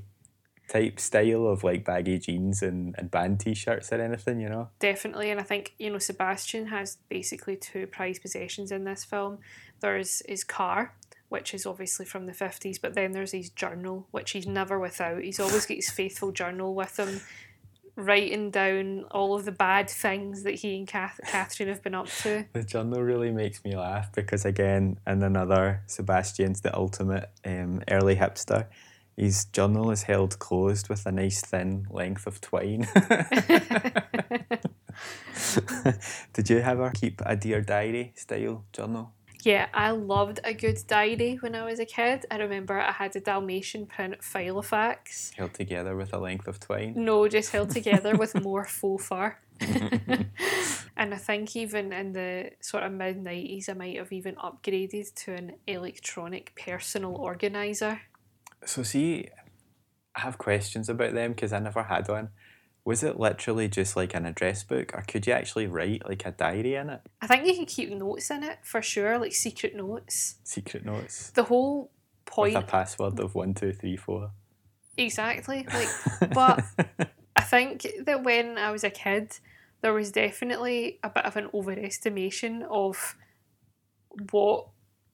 type 0.68 0.98
style 0.98 1.46
of 1.48 1.62
like 1.62 1.84
baggy 1.84 2.18
jeans 2.18 2.62
and, 2.62 2.94
and 2.96 3.10
band 3.10 3.40
t 3.40 3.54
shirts 3.54 3.92
or 3.92 4.00
anything, 4.00 4.40
you 4.40 4.48
know? 4.48 4.68
Definitely, 4.78 5.30
and 5.30 5.38
I 5.38 5.42
think 5.42 5.74
you 5.78 5.90
know 5.90 5.98
Sebastian 5.98 6.66
has 6.66 6.98
basically 7.08 7.56
two 7.56 7.86
prized 7.86 8.22
possessions 8.22 8.72
in 8.72 8.84
this 8.84 9.04
film. 9.04 9.38
There's 9.80 10.22
his 10.26 10.44
car, 10.44 10.94
which 11.28 11.52
is 11.52 11.66
obviously 11.66 12.06
from 12.06 12.26
the 12.26 12.32
fifties, 12.32 12.78
but 12.78 12.94
then 12.94 13.12
there's 13.12 13.32
his 13.32 13.50
journal, 13.50 14.06
which 14.12 14.30
he's 14.30 14.46
never 14.46 14.78
without. 14.78 15.22
He's 15.22 15.40
always 15.40 15.66
got 15.66 15.76
his 15.76 15.90
faithful 15.90 16.32
journal 16.32 16.74
with 16.74 16.98
him, 16.98 17.20
writing 17.96 18.50
down 18.50 19.04
all 19.10 19.34
of 19.34 19.44
the 19.44 19.52
bad 19.52 19.88
things 19.88 20.42
that 20.44 20.54
he 20.54 20.76
and 20.76 20.88
Kath- 20.88 21.20
Catherine 21.26 21.68
have 21.68 21.82
been 21.82 21.94
up 21.94 22.08
to. 22.22 22.46
The 22.52 22.62
journal 22.62 23.02
really 23.02 23.30
makes 23.30 23.64
me 23.64 23.76
laugh 23.76 24.12
because 24.12 24.44
again, 24.44 24.98
in 25.06 25.22
another 25.22 25.82
Sebastian's 25.86 26.60
the 26.60 26.74
ultimate 26.76 27.30
um, 27.44 27.82
early 27.90 28.16
hipster. 28.16 28.66
His 29.16 29.44
journal 29.46 29.90
is 29.90 30.04
held 30.04 30.38
closed 30.38 30.88
with 30.88 31.04
a 31.04 31.12
nice 31.12 31.42
thin 31.42 31.86
length 31.90 32.26
of 32.26 32.40
twine. 32.40 32.88
Did 36.32 36.48
you 36.50 36.58
ever 36.58 36.90
keep 36.90 37.20
a 37.26 37.36
dear 37.36 37.60
diary 37.60 38.12
style 38.16 38.64
journal? 38.72 39.12
Yeah, 39.44 39.66
I 39.74 39.90
loved 39.90 40.38
a 40.44 40.54
good 40.54 40.78
diary 40.86 41.36
when 41.40 41.56
I 41.56 41.64
was 41.64 41.80
a 41.80 41.84
kid. 41.84 42.26
I 42.30 42.36
remember 42.36 42.78
I 42.78 42.92
had 42.92 43.16
a 43.16 43.20
Dalmatian 43.20 43.86
print 43.86 44.20
Filofax. 44.20 45.34
Held 45.34 45.52
together 45.54 45.96
with 45.96 46.12
a 46.12 46.18
length 46.18 46.46
of 46.46 46.60
twine. 46.60 46.94
No, 46.96 47.26
just 47.26 47.50
held 47.50 47.70
together 47.70 48.14
with 48.14 48.40
more 48.40 48.64
faux 48.78 49.04
fur. 49.04 49.36
and 50.96 51.14
I 51.14 51.16
think 51.16 51.56
even 51.56 51.92
in 51.92 52.12
the 52.12 52.52
sort 52.60 52.84
of 52.84 52.92
mid 52.92 53.22
90s, 53.22 53.68
I 53.68 53.72
might 53.72 53.96
have 53.96 54.12
even 54.12 54.36
upgraded 54.36 55.12
to 55.24 55.34
an 55.34 55.52
electronic 55.66 56.54
personal 56.54 57.16
organiser. 57.16 58.00
So 58.64 58.84
see, 58.84 59.28
I 60.14 60.20
have 60.20 60.38
questions 60.38 60.88
about 60.88 61.14
them 61.14 61.32
because 61.32 61.52
I 61.52 61.58
never 61.58 61.82
had 61.82 62.08
one. 62.08 62.28
Was 62.84 63.02
it 63.04 63.18
literally 63.18 63.68
just 63.68 63.94
like 63.96 64.12
an 64.14 64.26
address 64.26 64.64
book, 64.64 64.90
or 64.94 65.02
could 65.06 65.26
you 65.26 65.32
actually 65.32 65.66
write 65.68 66.02
like 66.08 66.26
a 66.26 66.32
diary 66.32 66.74
in 66.74 66.90
it? 66.90 67.00
I 67.20 67.26
think 67.28 67.46
you 67.46 67.54
can 67.54 67.64
keep 67.66 67.90
notes 67.92 68.30
in 68.30 68.42
it 68.42 68.58
for 68.64 68.82
sure, 68.82 69.18
like 69.18 69.32
secret 69.32 69.76
notes. 69.76 70.36
Secret 70.42 70.84
notes 70.84 71.30
The 71.30 71.44
whole 71.44 71.92
point. 72.24 72.54
with 72.54 72.64
a 72.64 72.66
password 72.66 73.20
of 73.20 73.34
one 73.36 73.54
two 73.54 73.72
three 73.72 73.96
four. 73.96 74.32
Exactly. 74.96 75.66
Like, 75.72 76.34
but 76.34 76.64
I 77.36 77.42
think 77.42 77.86
that 78.04 78.24
when 78.24 78.58
I 78.58 78.70
was 78.72 78.82
a 78.84 78.90
kid, 78.90 79.38
there 79.80 79.92
was 79.94 80.10
definitely 80.10 80.98
a 81.04 81.08
bit 81.08 81.24
of 81.24 81.36
an 81.36 81.48
overestimation 81.54 82.62
of 82.68 83.16
what 84.32 84.66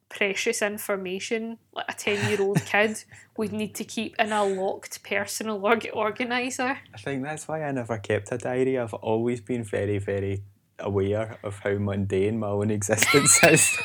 precious 0.08 0.62
information 0.62 1.58
like 1.72 1.86
a 1.88 1.94
10 1.94 2.30
year 2.30 2.40
old 2.40 2.64
kid 2.66 3.04
would 3.36 3.52
need 3.52 3.74
to 3.74 3.84
keep 3.84 4.14
in 4.18 4.32
a 4.32 4.44
locked 4.44 5.02
personal 5.02 5.64
org- 5.64 5.90
organiser. 5.92 6.78
I 6.94 6.98
think 6.98 7.22
that's 7.22 7.46
why 7.46 7.62
I 7.62 7.70
never 7.72 7.98
kept 7.98 8.32
a 8.32 8.38
diary. 8.38 8.78
I've 8.78 8.94
always 8.94 9.40
been 9.40 9.64
very, 9.64 9.98
very 9.98 10.42
aware 10.78 11.38
of 11.42 11.58
how 11.60 11.74
mundane 11.78 12.38
my 12.38 12.48
own 12.48 12.70
existence 12.70 13.42
is. 13.44 13.78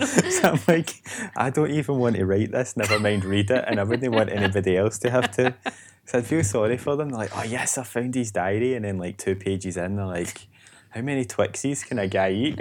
so 0.40 0.50
I'm 0.50 0.60
like, 0.66 1.02
I 1.36 1.50
don't 1.50 1.70
even 1.70 1.98
want 1.98 2.16
to 2.16 2.26
write 2.26 2.52
this, 2.52 2.76
never 2.76 2.98
mind 2.98 3.24
read 3.24 3.50
it, 3.50 3.64
and 3.66 3.78
I 3.78 3.84
wouldn't 3.84 4.12
want 4.14 4.30
anybody 4.30 4.76
else 4.76 4.98
to 4.98 5.10
have 5.10 5.30
to. 5.32 5.54
So 6.06 6.18
I'd 6.18 6.26
feel 6.26 6.44
sorry 6.44 6.76
for 6.76 6.96
them. 6.96 7.10
They're 7.10 7.18
like, 7.18 7.36
oh 7.36 7.44
yes, 7.44 7.78
I 7.78 7.84
found 7.84 8.14
his 8.14 8.32
diary, 8.32 8.74
and 8.74 8.84
then 8.84 8.98
like 8.98 9.18
two 9.18 9.36
pages 9.36 9.76
in, 9.76 9.96
they're 9.96 10.06
like, 10.06 10.48
how 10.90 11.00
many 11.00 11.24
Twixies 11.24 11.86
can 11.86 11.98
a 11.98 12.06
guy 12.06 12.30
eat? 12.30 12.58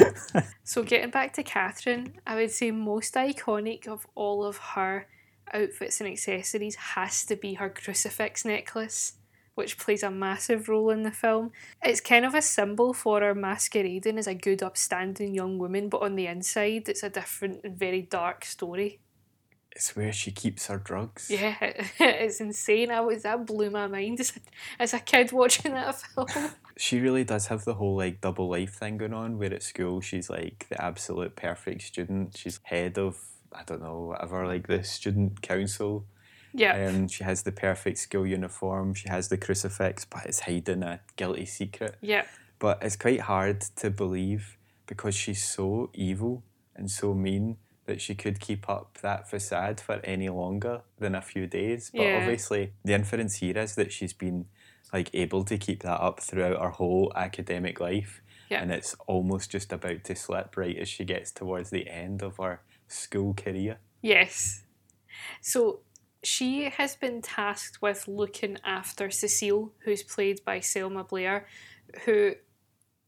So, 0.64 0.82
getting 0.82 1.10
back 1.10 1.32
to 1.34 1.42
Catherine, 1.42 2.14
I 2.26 2.34
would 2.36 2.50
say 2.50 2.70
most 2.72 3.14
iconic 3.14 3.86
of 3.86 4.06
all 4.14 4.44
of 4.44 4.56
her 4.74 5.06
outfits 5.54 6.00
and 6.00 6.10
accessories 6.10 6.74
has 6.74 7.24
to 7.26 7.36
be 7.36 7.54
her 7.54 7.70
crucifix 7.70 8.44
necklace, 8.44 9.12
which 9.54 9.78
plays 9.78 10.02
a 10.02 10.10
massive 10.10 10.68
role 10.68 10.90
in 10.90 11.02
the 11.04 11.12
film. 11.12 11.52
It's 11.82 12.00
kind 12.00 12.24
of 12.24 12.34
a 12.34 12.42
symbol 12.42 12.92
for 12.92 13.20
her 13.20 13.34
masquerading 13.34 14.18
as 14.18 14.26
a 14.26 14.34
good, 14.34 14.62
upstanding 14.62 15.34
young 15.34 15.58
woman, 15.58 15.88
but 15.88 16.02
on 16.02 16.16
the 16.16 16.26
inside, 16.26 16.88
it's 16.88 17.02
a 17.04 17.10
different 17.10 17.60
and 17.64 17.78
very 17.78 18.02
dark 18.02 18.44
story. 18.44 18.98
it's 19.74 19.94
where 19.94 20.12
she 20.12 20.30
keeps 20.32 20.66
her 20.66 20.78
drugs. 20.78 21.28
Yeah, 21.30 21.54
it's 22.00 22.40
insane. 22.40 22.90
I 22.90 23.00
was 23.02 23.22
that 23.22 23.46
blew 23.46 23.70
my 23.70 23.86
mind 23.86 24.20
as 24.20 24.32
a, 24.36 24.40
as 24.82 24.94
a 24.94 24.98
kid 25.00 25.32
watching 25.32 25.72
that 25.72 25.94
film. 26.14 26.26
She 26.76 27.00
really 27.00 27.24
does 27.24 27.46
have 27.46 27.64
the 27.64 27.74
whole 27.74 27.96
like 27.96 28.20
double 28.20 28.48
life 28.48 28.74
thing 28.74 28.96
going 28.98 29.14
on 29.14 29.38
where 29.38 29.52
at 29.52 29.62
school 29.62 30.00
she's 30.00 30.28
like 30.28 30.66
the 30.68 30.82
absolute 30.82 31.34
perfect 31.36 31.82
student. 31.82 32.36
She's 32.36 32.60
head 32.64 32.98
of 32.98 33.18
i 33.52 33.62
don't 33.64 33.80
know 33.80 34.00
whatever 34.08 34.46
like 34.46 34.66
the 34.66 34.82
student 34.84 35.40
council. 35.42 36.04
Yeah, 36.52 36.74
and 36.74 36.96
um, 36.96 37.08
she 37.08 37.22
has 37.24 37.42
the 37.42 37.52
perfect 37.52 37.98
school 37.98 38.26
uniform. 38.26 38.94
She 38.94 39.08
has 39.08 39.28
the 39.28 39.36
crucifix 39.36 40.04
but 40.04 40.24
it's 40.26 40.40
hiding 40.40 40.82
a 40.82 41.00
guilty 41.16 41.46
secret. 41.46 41.96
Yeah, 42.00 42.24
but 42.58 42.78
it's 42.82 42.96
quite 42.96 43.20
hard 43.20 43.60
to 43.76 43.90
believe 43.90 44.56
because 44.86 45.14
she's 45.14 45.44
so 45.46 45.90
evil 45.94 46.42
and 46.74 46.90
so 46.90 47.14
mean 47.14 47.56
that 47.86 48.00
she 48.00 48.14
could 48.14 48.40
keep 48.40 48.68
up 48.68 48.98
that 49.02 49.30
facade 49.30 49.80
for 49.80 50.00
any 50.02 50.28
longer 50.28 50.82
than 50.98 51.14
a 51.14 51.22
few 51.22 51.46
days. 51.46 51.90
But 51.94 52.02
Yeah. 52.02 52.16
obviously, 52.16 52.72
the 52.84 52.94
inference 52.94 53.36
here 53.36 53.56
is 53.58 53.74
that 53.76 53.92
she's 53.92 54.12
been 54.12 54.46
like 54.96 55.10
able 55.14 55.44
to 55.44 55.58
keep 55.58 55.82
that 55.82 56.00
up 56.00 56.20
throughout 56.20 56.60
her 56.60 56.70
whole 56.70 57.12
academic 57.14 57.80
life, 57.80 58.22
Yeah. 58.50 58.62
and 58.62 58.70
it's 58.72 58.94
almost 59.06 59.50
just 59.50 59.72
about 59.72 60.04
to 60.04 60.14
slip 60.14 60.56
right 60.56 60.76
as 60.78 60.88
she 60.88 61.04
gets 61.04 61.30
towards 61.32 61.68
the 61.70 61.88
end 61.88 62.22
of 62.22 62.38
her 62.38 62.60
school 62.88 63.34
career. 63.34 63.78
Yes. 64.02 64.64
So 65.42 65.80
she 66.22 66.64
has 66.70 66.96
been 66.96 67.20
tasked 67.22 67.82
with 67.82 68.08
looking 68.08 68.56
after 68.64 69.10
Cecile, 69.10 69.72
who's 69.84 70.02
played 70.02 70.40
by 70.44 70.60
Selma 70.60 71.04
Blair, 71.04 71.46
who, 72.04 72.32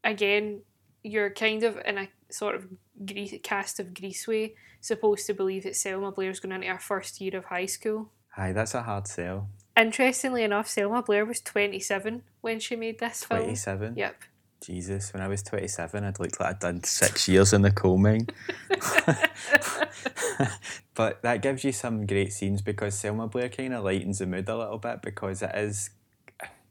again, 0.03 0.61
you're 1.03 1.29
kind 1.31 1.63
of 1.63 1.79
in 1.85 1.97
a 1.97 2.07
sort 2.29 2.55
of 2.55 2.67
Gre- 3.05 3.37
cast 3.41 3.79
of 3.79 3.87
Greaseway, 3.93 4.53
supposed 4.81 5.25
to 5.27 5.33
believe 5.33 5.63
that 5.63 5.75
Selma 5.75 6.11
Blair's 6.11 6.39
going 6.39 6.53
into 6.55 6.67
her 6.67 6.79
first 6.79 7.19
year 7.21 7.35
of 7.37 7.45
high 7.45 7.65
school. 7.65 8.11
Aye, 8.37 8.51
that's 8.53 8.75
a 8.75 8.83
hard 8.83 9.07
sell. 9.07 9.49
Interestingly 9.79 10.43
enough, 10.43 10.67
Selma 10.67 11.01
Blair 11.01 11.25
was 11.25 11.39
27 11.39 12.23
when 12.41 12.59
she 12.59 12.75
made 12.75 12.99
this 12.99 13.23
film. 13.23 13.39
Twenty-seven. 13.39 13.95
Yep. 13.95 14.23
Jesus, 14.61 15.13
when 15.13 15.23
I 15.23 15.29
was 15.29 15.41
27, 15.41 16.03
I'd 16.03 16.19
looked 16.19 16.37
like 16.41 16.49
I'd 16.49 16.59
done 16.59 16.83
six 16.83 17.29
years 17.29 17.53
in 17.53 17.61
the 17.61 17.71
coal 17.71 17.97
mine. 17.97 18.27
but 20.95 21.21
that 21.21 21.41
gives 21.41 21.63
you 21.63 21.71
some 21.71 22.05
great 22.05 22.33
scenes 22.33 22.61
because 22.61 22.99
Selma 22.99 23.27
Blair 23.27 23.47
kind 23.47 23.73
of 23.73 23.85
lightens 23.85 24.19
the 24.19 24.25
mood 24.25 24.49
a 24.49 24.57
little 24.57 24.79
bit 24.79 25.01
because 25.01 25.41
it 25.41 25.51
is. 25.55 25.91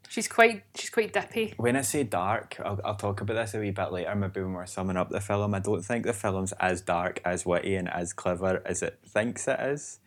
She's 0.07 0.27
quite 0.27 0.63
she's 0.75 0.91
quite 0.91 1.11
dippy. 1.11 1.55
When 1.57 1.75
I 1.75 1.81
say 1.81 2.03
dark, 2.03 2.57
I'll, 2.63 2.79
I'll 2.85 2.95
talk 2.95 3.21
about 3.21 3.33
this 3.33 3.55
a 3.55 3.59
wee 3.59 3.71
bit 3.71 3.91
later, 3.91 4.13
maybe 4.13 4.41
when 4.41 4.53
we're 4.53 4.67
summing 4.67 4.97
up 4.97 5.09
the 5.09 5.19
film. 5.19 5.55
I 5.55 5.59
don't 5.59 5.81
think 5.81 6.05
the 6.05 6.13
film's 6.13 6.51
as 6.53 6.81
dark, 6.81 7.21
as 7.25 7.43
witty, 7.43 7.75
and 7.75 7.89
as 7.89 8.13
clever 8.13 8.61
as 8.67 8.83
it 8.83 8.99
thinks 9.03 9.47
it 9.47 9.59
is. 9.61 9.99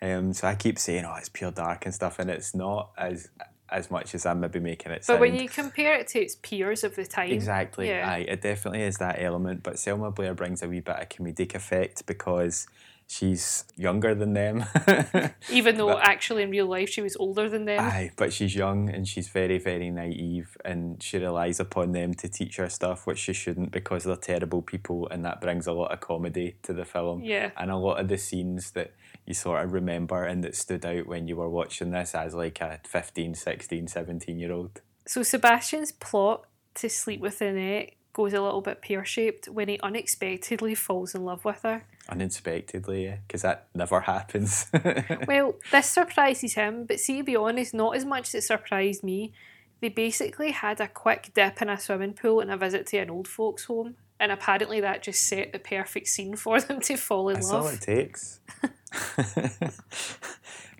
Um, 0.00 0.32
so 0.32 0.46
I 0.48 0.54
keep 0.54 0.78
saying, 0.78 1.04
oh, 1.04 1.14
it's 1.16 1.28
pure 1.28 1.50
dark 1.50 1.84
and 1.86 1.94
stuff, 1.94 2.18
and 2.18 2.30
it's 2.30 2.54
not 2.54 2.90
as 2.98 3.28
as 3.70 3.90
much 3.90 4.14
as 4.14 4.24
I'm 4.24 4.40
maybe 4.40 4.60
making 4.60 4.92
it 4.92 5.00
But 5.00 5.04
sound. 5.04 5.20
when 5.20 5.36
you 5.36 5.46
compare 5.46 5.92
it 5.98 6.08
to 6.08 6.20
its 6.20 6.36
peers 6.36 6.84
of 6.84 6.96
the 6.96 7.04
time, 7.04 7.30
Exactly. 7.30 7.88
Yeah. 7.88 8.10
Aye, 8.10 8.24
it 8.26 8.40
definitely 8.40 8.80
is 8.82 8.96
that 8.96 9.16
element. 9.20 9.62
But 9.62 9.78
Selma 9.78 10.10
Blair 10.10 10.32
brings 10.32 10.62
a 10.62 10.68
wee 10.68 10.80
bit 10.80 10.96
of 10.96 11.08
comedic 11.10 11.54
effect 11.54 12.06
because 12.06 12.66
she's 13.06 13.64
younger 13.76 14.14
than 14.14 14.32
them. 14.32 14.64
even 15.50 15.76
though 15.76 15.88
But- 15.88 16.02
actually 16.08 16.44
in 16.44 16.50
real 16.50 16.64
life 16.66 16.88
she 16.88 17.02
was 17.02 17.14
older 17.16 17.50
than 17.50 17.66
them. 17.66 17.80
Aye, 17.80 18.12
but 18.16 18.32
she's 18.32 18.54
young 18.54 18.88
and 18.88 19.06
she's 19.06 19.28
very, 19.28 19.58
very 19.58 19.90
naive, 19.90 20.56
and 20.64 21.02
she 21.02 21.18
relies 21.18 21.60
upon 21.60 21.92
them 21.92 22.14
to 22.14 22.28
teach 22.28 22.56
her 22.56 22.70
stuff, 22.70 23.06
which 23.06 23.18
she 23.18 23.34
shouldn't 23.34 23.70
because 23.70 24.04
they're 24.04 24.16
terrible 24.16 24.62
people, 24.62 25.08
and 25.10 25.22
that 25.26 25.42
brings 25.42 25.66
a 25.66 25.72
lot 25.72 25.92
of 25.92 26.00
comedy 26.00 26.56
to 26.62 26.72
the 26.72 26.86
film. 26.86 27.22
Yeah. 27.22 27.50
And 27.58 27.70
a 27.70 27.76
lot 27.76 28.00
of 28.00 28.08
the 28.08 28.16
scenes 28.16 28.70
that 28.70 28.92
you 29.28 29.34
sort 29.34 29.62
of 29.62 29.74
remember 29.74 30.24
and 30.24 30.42
that 30.42 30.56
stood 30.56 30.86
out 30.86 31.06
when 31.06 31.28
you 31.28 31.36
were 31.36 31.50
watching 31.50 31.90
this 31.90 32.14
as 32.14 32.34
like 32.34 32.62
a 32.62 32.80
15, 32.84 33.34
16, 33.34 33.86
17 33.86 34.38
year 34.38 34.52
old. 34.52 34.80
So 35.06 35.22
Sebastian's 35.22 35.92
plot 35.92 36.46
to 36.76 36.88
sleep 36.88 37.20
with 37.20 37.42
Annette 37.42 37.92
goes 38.14 38.32
a 38.32 38.40
little 38.40 38.62
bit 38.62 38.80
pear 38.80 39.04
shaped 39.04 39.46
when 39.46 39.68
he 39.68 39.78
unexpectedly 39.80 40.74
falls 40.74 41.14
in 41.14 41.26
love 41.26 41.44
with 41.44 41.60
her. 41.62 41.84
Unexpectedly, 42.08 43.04
yeah, 43.04 43.16
because 43.26 43.42
that 43.42 43.68
never 43.74 44.00
happens. 44.14 44.66
Well, 45.26 45.56
this 45.72 45.90
surprises 45.90 46.54
him, 46.54 46.86
but 46.86 46.98
see, 46.98 47.18
to 47.18 47.22
be 47.22 47.36
honest, 47.36 47.74
not 47.74 47.96
as 47.96 48.06
much 48.06 48.28
as 48.28 48.36
it 48.36 48.44
surprised 48.44 49.04
me. 49.04 49.34
They 49.80 49.90
basically 49.90 50.52
had 50.52 50.80
a 50.80 50.88
quick 50.88 51.32
dip 51.34 51.60
in 51.60 51.68
a 51.68 51.78
swimming 51.78 52.14
pool 52.14 52.40
and 52.40 52.50
a 52.50 52.56
visit 52.56 52.86
to 52.88 52.98
an 52.98 53.10
old 53.10 53.28
folks' 53.28 53.64
home, 53.64 53.96
and 54.18 54.32
apparently 54.32 54.80
that 54.80 55.02
just 55.02 55.24
set 55.24 55.52
the 55.52 55.58
perfect 55.58 56.08
scene 56.08 56.34
for 56.34 56.60
them 56.62 56.80
to 56.80 56.96
fall 56.96 57.28
in 57.28 57.42
love. 57.42 57.42
That's 57.42 57.52
all 57.52 57.68
it 57.68 57.80
takes. 57.82 58.40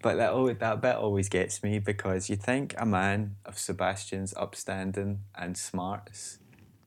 but 0.03 0.17
that 0.17 0.31
al- 0.31 0.55
that 0.55 0.81
bit 0.81 0.97
always 0.97 1.29
gets 1.29 1.63
me 1.63 1.79
because 1.79 2.31
you 2.31 2.37
think 2.37 2.75
a 2.79 2.87
man 2.87 3.37
of 3.45 3.59
Sebastian's 3.59 4.35
upstanding 4.37 5.21
and 5.35 5.57
smarts 5.57 6.39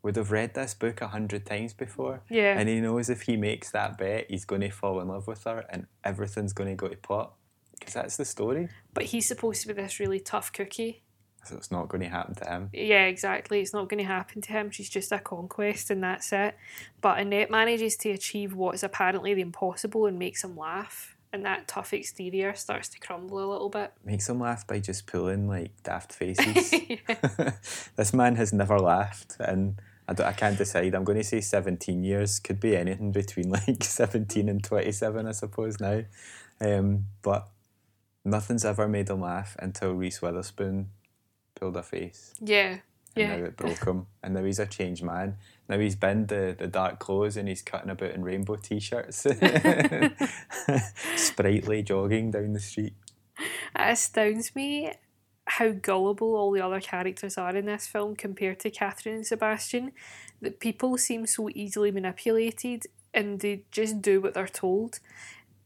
would 0.04 0.16
have 0.16 0.32
read 0.32 0.54
this 0.54 0.74
book 0.74 1.02
a 1.02 1.10
hundred 1.10 1.46
times 1.46 1.74
before. 1.74 2.22
Yeah. 2.30 2.58
And 2.58 2.68
he 2.68 2.82
knows 2.82 3.10
if 3.10 3.24
he 3.24 3.38
makes 3.38 3.72
that 3.72 3.98
bet, 3.98 4.26
he's 4.30 4.46
going 4.46 4.62
to 4.62 4.70
fall 4.70 5.00
in 5.00 5.08
love 5.08 5.28
with 5.28 5.44
her 5.44 5.66
and 5.70 5.86
everything's 6.04 6.54
going 6.54 6.70
to 6.70 6.76
go 6.76 6.88
to 6.88 6.98
pot. 6.98 7.34
Because 7.80 7.94
that's 7.96 8.18
the 8.18 8.26
story. 8.26 8.70
But 8.94 9.06
he's 9.06 9.28
supposed 9.28 9.62
to 9.64 9.68
be 9.68 9.74
this 9.74 10.00
really 10.00 10.20
tough 10.20 10.54
cookie. 10.54 11.04
So 11.44 11.56
it's 11.56 11.72
not 11.72 11.90
going 11.90 12.02
to 12.02 12.10
happen 12.10 12.36
to 12.36 12.46
him. 12.46 12.70
Yeah, 12.74 13.06
exactly. 13.06 13.62
It's 13.62 13.74
not 13.74 13.90
going 13.90 13.98
to 13.98 14.06
happen 14.06 14.42
to 14.42 14.52
him. 14.52 14.70
She's 14.70 14.90
just 14.90 15.12
a 15.12 15.20
conquest 15.20 15.90
and 15.90 16.04
that's 16.04 16.32
it. 16.32 16.56
But 17.02 17.20
Annette 17.20 17.50
manages 17.50 17.96
to 17.98 18.12
achieve 18.12 18.54
what 18.54 18.76
is 18.76 18.84
apparently 18.84 19.34
the 19.34 19.42
impossible 19.42 20.06
and 20.06 20.20
makes 20.20 20.44
him 20.44 20.56
laugh. 20.56 21.16
And 21.34 21.46
that 21.46 21.68
tough 21.68 21.94
exterior 21.94 22.54
starts 22.56 22.90
to 22.90 23.00
crumble 23.00 23.40
a 23.40 23.48
little 23.50 23.70
bit. 23.70 23.94
Makes 24.04 24.28
him 24.28 24.40
laugh 24.40 24.68
by 24.68 24.80
just 24.80 25.08
pulling 25.08 25.48
like 25.48 25.72
daft 25.84 26.14
faces. 26.14 26.72
this 27.96 28.14
man 28.14 28.36
has 28.36 28.52
never 28.52 28.78
laughed, 28.78 29.38
and 29.40 29.82
I, 30.10 30.14
don't, 30.14 30.28
I 30.28 30.34
can't 30.34 30.58
decide. 30.58 30.94
I'm 30.94 31.06
going 31.06 31.18
to 31.18 31.24
say 31.24 31.40
17 31.40 32.04
years. 32.04 32.40
Could 32.40 32.60
be 32.60 32.76
anything 32.76 33.14
between 33.14 33.50
like 33.68 33.82
17 33.82 34.50
and 34.50 34.62
27, 34.62 35.26
I 35.26 35.32
suppose 35.32 35.80
now. 35.80 36.04
Um, 36.60 37.06
but 37.22 37.48
nothing's 38.26 38.66
ever 38.66 38.90
made 38.90 39.10
him 39.10 39.22
laugh 39.22 39.56
until 39.58 39.94
Reese 39.94 40.22
Witherspoon 40.22 40.90
pulled 41.62 41.78
a 41.78 41.84
face, 41.84 42.34
Yeah. 42.42 42.70
and 42.70 42.82
Yeah. 43.16 43.38
now 43.38 43.46
it 43.46 43.56
broke 43.56 43.86
him. 43.86 44.08
And 44.24 44.34
now 44.34 44.44
he's 44.44 44.60
a 44.60 44.66
changed 44.66 45.04
man. 45.04 45.38
Now 45.70 45.78
he's 45.78 45.96
binned 45.96 46.28
the, 46.30 46.56
the 46.58 46.68
dark 46.68 47.00
clothes 47.00 47.38
and 47.38 47.48
he's 47.48 47.62
cutting 47.62 47.92
about 47.92 48.12
in 48.12 48.24
rainbow 48.24 48.56
t-shirts, 48.58 49.18
sprightly 51.16 51.84
jogging 51.84 52.32
down 52.32 52.54
the 52.54 52.60
street. 52.60 52.94
It 53.40 53.46
astounds 53.76 54.56
me 54.56 54.92
how 55.46 55.70
gullible 55.72 56.36
all 56.36 56.52
the 56.52 56.62
other 56.62 56.80
characters 56.80 57.38
are 57.38 57.56
in 57.56 57.66
this 57.66 57.88
film 57.88 58.16
compared 58.16 58.60
to 58.62 58.70
Catherine 58.70 59.16
and 59.16 59.28
Sebastian. 59.28 59.92
That 60.42 60.60
people 60.60 60.98
seem 60.98 61.28
so 61.28 61.50
easily 61.54 61.92
manipulated 61.92 62.88
and 63.14 63.40
they 63.40 63.64
just 63.72 64.02
do 64.02 64.20
what 64.22 64.34
they're 64.34 64.48
told. 64.48 65.00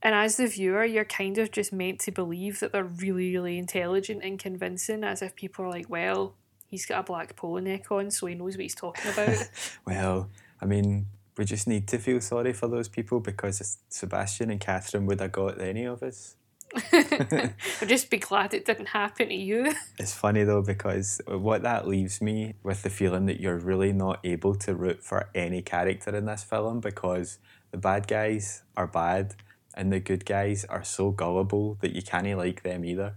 And 0.05 0.13
as 0.13 0.37
the 0.37 0.45
viewer, 0.45 0.85
you're 0.85 1.03
kind 1.03 1.39
of 1.39 1.49
just 1.49 1.73
meant 1.73 1.99
to 2.01 2.11
believe 2.11 2.59
that 2.59 2.71
they're 2.71 2.83
really, 2.83 3.33
really 3.33 3.57
intelligent 3.57 4.23
and 4.23 4.37
convincing, 4.37 5.03
as 5.03 5.23
if 5.23 5.35
people 5.35 5.65
are 5.65 5.71
like, 5.71 5.89
well, 5.89 6.35
he's 6.67 6.85
got 6.85 6.99
a 6.99 7.03
black 7.03 7.35
polo 7.35 7.57
neck 7.57 7.91
on, 7.91 8.11
so 8.11 8.27
he 8.27 8.35
knows 8.35 8.55
what 8.55 8.61
he's 8.61 8.75
talking 8.75 9.11
about. 9.11 9.49
Well, 9.87 10.29
I 10.61 10.65
mean, 10.65 11.07
we 11.39 11.45
just 11.45 11.67
need 11.67 11.87
to 11.87 11.97
feel 11.97 12.21
sorry 12.21 12.53
for 12.53 12.67
those 12.67 12.87
people 12.87 13.19
because 13.19 13.79
Sebastian 13.89 14.51
and 14.51 14.59
Catherine 14.59 15.07
would 15.07 15.21
have 15.21 15.31
got 15.31 15.59
any 15.59 15.85
of 15.85 16.03
us. 16.03 16.35
I'd 16.93 17.55
just 17.87 18.11
be 18.11 18.19
glad 18.19 18.53
it 18.53 18.65
didn't 18.65 18.89
happen 18.89 19.29
to 19.29 19.35
you. 19.35 19.73
It's 19.97 20.13
funny 20.13 20.43
though 20.43 20.61
because 20.61 21.19
what 21.27 21.63
that 21.63 21.87
leaves 21.87 22.21
me 22.21 22.55
with 22.61 22.83
the 22.83 22.89
feeling 22.91 23.25
that 23.25 23.39
you're 23.39 23.57
really 23.57 23.93
not 23.93 24.19
able 24.23 24.53
to 24.55 24.75
root 24.75 25.03
for 25.03 25.29
any 25.33 25.61
character 25.61 26.15
in 26.15 26.25
this 26.25 26.43
film 26.43 26.79
because 26.79 27.39
the 27.71 27.77
bad 27.77 28.07
guys 28.07 28.63
are 28.75 28.87
bad 28.87 29.35
and 29.75 29.91
the 29.91 29.99
good 29.99 30.25
guys 30.25 30.65
are 30.65 30.83
so 30.83 31.11
gullible 31.11 31.77
that 31.81 31.93
you 31.93 32.01
can't 32.01 32.37
like 32.37 32.63
them 32.63 32.83
either. 32.85 33.15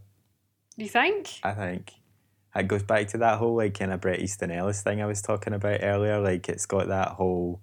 you 0.77 0.88
think? 0.88 1.40
I 1.42 1.53
think. 1.53 1.94
It 2.55 2.66
goes 2.66 2.83
back 2.83 3.09
to 3.09 3.18
that 3.18 3.38
whole 3.38 3.57
like 3.57 3.79
kind 3.79 3.92
of 3.92 4.01
Bret 4.01 4.21
Easton 4.21 4.51
Ellis 4.51 4.83
thing 4.83 5.01
I 5.01 5.07
was 5.07 5.23
talking 5.23 5.53
about 5.53 5.81
earlier. 5.83 6.18
Like 6.18 6.49
it's 6.49 6.66
got 6.66 6.88
that 6.88 7.11
whole 7.11 7.61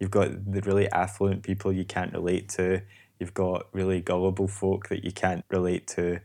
you've 0.00 0.10
got 0.10 0.30
the 0.50 0.62
really 0.62 0.90
affluent 0.90 1.42
people 1.42 1.72
you 1.72 1.84
can't 1.84 2.12
relate 2.12 2.48
to. 2.50 2.80
You've 3.18 3.34
got 3.34 3.66
really 3.72 4.00
gullible 4.00 4.48
folk 4.48 4.88
that 4.88 5.04
you 5.04 5.12
can't 5.12 5.44
relate 5.50 5.86
to. 5.88 6.20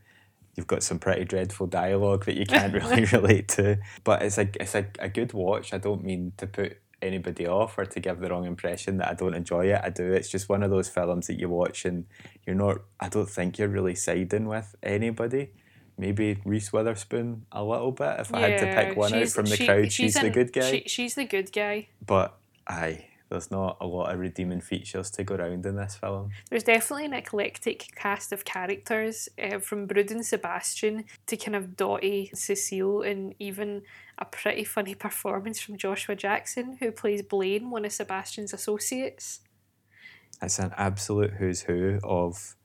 You've 0.56 0.68
got 0.68 0.84
some 0.84 1.00
pretty 1.00 1.26
dreadful 1.26 1.68
dialogue 1.68 2.26
that 2.26 2.38
you 2.38 2.46
can't 2.46 2.74
really 2.84 3.06
relate 3.12 3.50
to. 3.50 3.80
But 4.04 4.22
it's 4.22 4.38
a 4.38 4.48
it's 4.60 4.76
a, 4.76 4.86
a 5.00 5.10
good 5.10 5.34
watch. 5.34 5.74
I 5.74 5.78
don't 5.78 6.04
mean 6.04 6.34
to 6.38 6.48
put 6.48 6.78
anybody 7.04 7.48
off 7.48 7.78
or 7.78 7.86
to 7.86 8.00
give 8.00 8.20
the 8.20 8.30
wrong 8.30 8.46
impression 8.46 8.98
that 8.98 9.10
I 9.10 9.14
don't 9.14 9.34
enjoy 9.36 9.68
it. 9.68 9.82
I 9.84 9.90
do. 9.90 10.12
It's 10.14 10.30
just 10.30 10.50
one 10.50 10.64
of 10.64 10.72
those 10.72 10.90
films 10.90 11.28
that 11.28 11.40
you 11.40 11.50
watch 11.50 11.86
and 11.86 12.06
you're 12.46 12.56
not 12.56 12.80
I 13.00 13.10
don't 13.10 13.30
think 13.30 13.58
you're 13.58 13.68
really 13.68 13.96
siding 13.96 14.48
with 14.48 14.76
anybody 14.82 15.52
maybe 15.98 16.40
Reese 16.46 16.74
Witherspoon 16.74 17.46
a 17.52 17.64
little 17.64 17.92
bit. 17.92 18.20
If 18.20 18.34
I 18.34 18.40
had 18.50 18.60
to 18.60 18.66
pick 18.66 18.98
one 18.98 19.14
out 19.14 19.30
from 19.30 19.46
the 19.46 19.56
she- 19.56 19.66
crowd, 19.66 19.92
she's, 19.92 20.14
the 20.16 20.26
an- 20.28 20.32
good 20.32 20.54
guy. 20.54 20.72
She, 20.72 20.84
she's 20.88 21.16
the 21.16 21.26
good 21.26 21.52
guy. 21.52 21.88
but 22.06 22.38
aye, 22.68 23.06
there's 23.30 23.52
not 23.52 23.78
a 23.82 23.86
lot 23.88 24.14
of 24.14 24.20
redeeming 24.20 24.62
features 24.62 25.10
to 25.12 25.24
go 25.24 25.36
around 25.36 25.66
in 25.66 25.76
this 25.76 25.96
film. 25.96 26.32
There's 26.50 26.64
definitely 26.64 27.06
an 27.06 27.14
eclectic 27.14 27.88
cast 27.96 28.32
of 28.32 28.46
characters, 28.46 29.30
uh, 29.42 29.60
from 29.60 29.88
Brood 29.88 30.12
and 30.12 30.26
Sebastian 30.26 31.06
to 31.28 31.38
kind 31.38 31.56
of 31.56 31.76
Dottie, 31.76 32.32
Cecile, 32.34 33.02
and 33.02 33.34
even 33.40 33.84
a 34.24 34.26
pretty 34.26 34.64
funny 34.64 34.96
performance 34.96 35.60
from 35.60 35.78
Joshua 35.78 36.16
Jackson, 36.16 36.78
who 36.80 36.92
plays 36.92 37.22
Blaine, 37.22 37.70
one 37.70 37.84
of 37.86 37.92
Sebastian's 37.92 38.54
associates. 38.54 39.42
It's 40.42 40.60
an 40.60 40.74
absolute 40.78 41.32
who's 41.32 41.62
who 41.62 42.00
of 42.04 42.56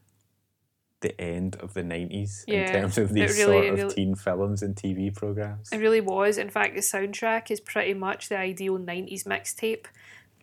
the 1.01 1.18
end 1.21 1.57
of 1.57 1.75
the 1.75 1.83
90s 1.83 2.44
Yeah, 2.49 2.66
in 2.66 2.73
terms 2.73 2.99
of 2.99 3.12
these 3.12 3.38
really- 3.38 3.42
sort 3.42 3.66
of 3.66 3.79
really- 3.79 3.94
teen 3.94 4.14
films 4.14 4.62
and 4.62 4.75
TV 4.75 5.11
programs. 5.14 5.71
It 5.73 5.79
really 5.79 6.01
was. 6.01 6.38
In 6.38 6.51
fact, 6.51 6.75
the 6.75 6.81
soundtrack 6.81 7.51
is 7.51 7.61
pretty 7.61 7.94
much 7.94 8.29
the 8.29 8.37
ideal 8.38 8.79
90s 8.79 9.25
mixtape, 9.25 9.87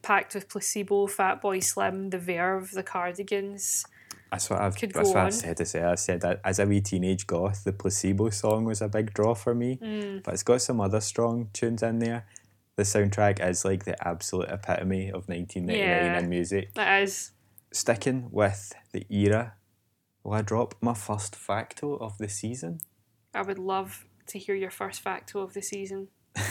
packed 0.01 0.33
with 0.35 0.47
Placebo, 0.47 1.07
Fatboy 1.07 1.61
Slim, 1.63 2.09
The 2.09 2.19
Verve, 2.19 2.71
The 2.71 2.83
Cardigans. 2.83 3.85
That's 4.35 4.49
what 4.49 4.61
I've 4.61 4.75
that's 4.75 5.09
what 5.09 5.17
I 5.17 5.25
on. 5.25 5.31
said 5.31 5.57
to 5.57 5.65
say. 5.65 5.81
I 5.83 5.95
said 5.95 6.21
that 6.21 6.41
as 6.43 6.59
a 6.59 6.65
wee 6.65 6.81
teenage 6.81 7.25
goth, 7.25 7.63
the 7.63 7.71
placebo 7.73 8.29
song 8.29 8.65
was 8.65 8.81
a 8.81 8.87
big 8.89 9.13
draw 9.13 9.33
for 9.33 9.55
me. 9.55 9.77
Mm. 9.81 10.23
But 10.23 10.33
it's 10.33 10.43
got 10.43 10.61
some 10.61 10.79
other 10.81 10.99
strong 11.01 11.49
tunes 11.53 11.81
in 11.83 11.99
there. 11.99 12.25
The 12.75 12.83
soundtrack 12.83 13.39
is 13.49 13.63
like 13.63 13.85
the 13.85 13.95
absolute 14.05 14.49
epitome 14.49 15.07
of 15.09 15.27
1999 15.29 15.77
Yeah. 15.77 16.19
in 16.19 16.29
music. 16.29 16.73
That 16.73 17.03
is. 17.03 17.31
sticking 17.71 18.27
with 18.31 18.73
the 18.93 19.05
era, 19.09 19.53
will 20.23 20.33
I 20.33 20.41
drop 20.41 20.75
my 20.81 20.93
first 20.93 21.35
facto 21.35 21.95
of 21.95 22.17
the 22.17 22.27
season? 22.29 22.79
I 23.33 23.41
would 23.41 23.59
love 23.59 24.05
to 24.27 24.39
hear 24.39 24.55
your 24.55 24.71
first 24.71 25.01
facto 25.01 25.39
of 25.39 25.53
the 25.53 25.61
season. 25.61 26.09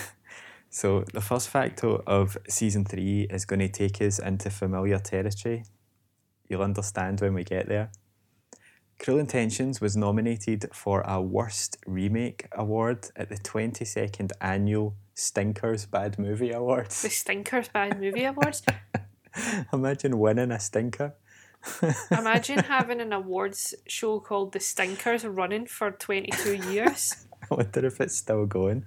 So, 0.70 1.04
the 1.12 1.20
first 1.20 1.50
facto 1.50 2.02
of 2.04 2.36
season 2.48 2.84
three 2.84 3.28
is 3.30 3.44
going 3.44 3.60
to 3.60 3.68
take 3.68 4.02
us 4.02 4.18
into 4.18 4.50
familiar 4.50 4.98
territory. 4.98 5.62
You'll 6.48 6.62
understand 6.62 7.20
when 7.20 7.34
we 7.34 7.44
get 7.44 7.68
there. 7.68 7.90
Cruel 8.98 9.18
Intentions 9.18 9.80
was 9.80 9.96
nominated 9.96 10.70
for 10.72 11.00
a 11.02 11.20
Worst 11.20 11.76
Remake 11.86 12.46
Award 12.52 13.10
at 13.16 13.28
the 13.28 13.36
22nd 13.36 14.30
Annual 14.40 14.94
Stinkers 15.14 15.86
Bad 15.86 16.18
Movie 16.18 16.52
Awards. 16.52 17.02
The 17.02 17.10
Stinkers 17.10 17.68
Bad 17.68 18.00
Movie 18.00 18.24
Awards. 18.32 18.62
Imagine 19.72 20.18
winning 20.18 20.52
a 20.52 20.60
stinker. 20.60 21.14
Imagine 22.10 22.58
having 22.68 23.00
an 23.00 23.12
awards 23.12 23.74
show 23.86 24.20
called 24.20 24.52
The 24.52 24.60
Stinkers 24.60 25.24
running 25.24 25.66
for 25.66 25.90
22 25.90 26.56
years. 26.70 27.26
I 27.50 27.54
wonder 27.54 27.86
if 27.86 28.00
it's 28.00 28.16
still 28.16 28.46
going. 28.46 28.84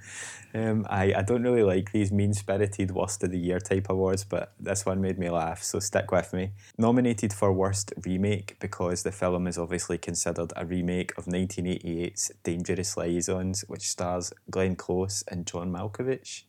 Um, 0.53 0.85
I, 0.89 1.13
I 1.13 1.21
don't 1.21 1.43
really 1.43 1.63
like 1.63 1.91
these 1.91 2.11
mean 2.11 2.33
spirited 2.33 2.91
worst 2.91 3.23
of 3.23 3.31
the 3.31 3.37
year 3.37 3.59
type 3.59 3.89
awards, 3.89 4.23
but 4.23 4.53
this 4.59 4.85
one 4.85 5.01
made 5.01 5.19
me 5.19 5.29
laugh, 5.29 5.61
so 5.61 5.79
stick 5.79 6.11
with 6.11 6.33
me. 6.33 6.51
Nominated 6.77 7.33
for 7.33 7.51
Worst 7.53 7.93
Remake 8.05 8.57
because 8.59 9.03
the 9.03 9.11
film 9.11 9.47
is 9.47 9.57
obviously 9.57 9.97
considered 9.97 10.53
a 10.55 10.65
remake 10.65 11.17
of 11.17 11.25
1988's 11.25 12.31
Dangerous 12.43 12.97
Liaisons, 12.97 13.65
which 13.67 13.89
stars 13.89 14.33
Glenn 14.49 14.75
Close 14.75 15.23
and 15.27 15.45
John 15.45 15.71
Malkovich. 15.71 16.43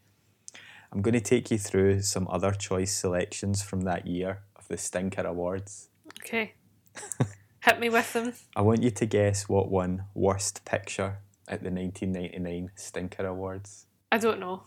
I'm 0.90 1.03
going 1.03 1.14
to 1.14 1.21
take 1.21 1.51
you 1.51 1.59
through 1.59 2.01
some 2.03 2.27
other 2.31 2.53
choice 2.53 2.94
selections 2.94 3.62
from 3.62 3.83
that 3.83 4.07
year 4.07 4.40
of 4.57 4.68
the 4.68 4.79
Stinker 4.79 5.27
Awards. 5.27 5.88
Okay. 6.21 6.55
Hit 7.61 7.79
me 7.79 7.90
with 7.90 8.12
them. 8.14 8.33
I 8.57 8.62
want 8.62 8.83
you 8.83 8.90
to 8.90 9.05
guess 9.05 9.49
what 9.49 9.71
won 9.71 10.05
Worst 10.14 10.64
Picture 10.64 11.18
at 11.48 11.62
the 11.62 11.70
1999 11.70 12.70
Stinker 12.76 13.26
Awards. 13.26 13.87
I 14.12 14.18
don't 14.18 14.40
know. 14.40 14.62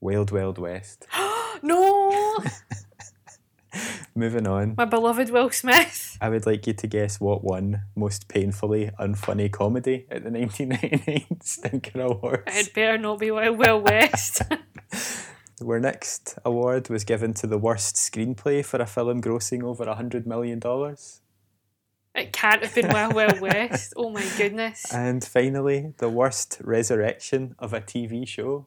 Wild 0.00 0.30
Wild 0.30 0.58
West. 0.58 1.06
No! 1.64 2.38
Moving 4.14 4.46
on, 4.46 4.74
My 4.76 4.84
beloved 4.84 5.30
Will 5.30 5.50
Smith. 5.50 6.18
I 6.20 6.28
would 6.28 6.44
like 6.44 6.66
you 6.66 6.72
to 6.72 6.86
guess 6.86 7.20
what 7.20 7.44
won 7.44 7.82
Most 7.94 8.28
Painfully 8.28 8.90
Unfunny 8.98 9.50
Comedy 9.50 10.06
at 10.10 10.24
the 10.24 10.30
1999 10.30 11.38
Stinker 11.42 12.00
Awards. 12.00 12.42
It 12.48 12.74
better 12.74 12.98
not 12.98 13.20
be 13.20 13.30
Wild 13.30 13.58
Wild 13.58 13.84
West. 13.84 14.42
Where 15.60 15.80
next 15.80 16.36
award 16.44 16.88
was 16.88 17.04
given 17.04 17.32
to 17.34 17.46
the 17.46 17.58
worst 17.58 17.96
screenplay 17.96 18.64
for 18.64 18.82
a 18.82 18.86
film 18.86 19.22
grossing 19.22 19.62
over 19.62 19.84
$100 19.86 20.26
million. 20.26 20.60
It 22.14 22.32
can't 22.32 22.62
have 22.62 22.74
been 22.74 22.88
Wild 22.88 23.14
Wild 23.14 23.40
West. 23.40 23.94
Oh 23.96 24.10
my 24.10 24.26
goodness. 24.36 24.92
And 24.92 25.24
finally, 25.24 25.94
the 25.98 26.08
worst 26.08 26.58
resurrection 26.62 27.54
of 27.58 27.72
a 27.72 27.80
TV 27.80 28.26
show. 28.26 28.66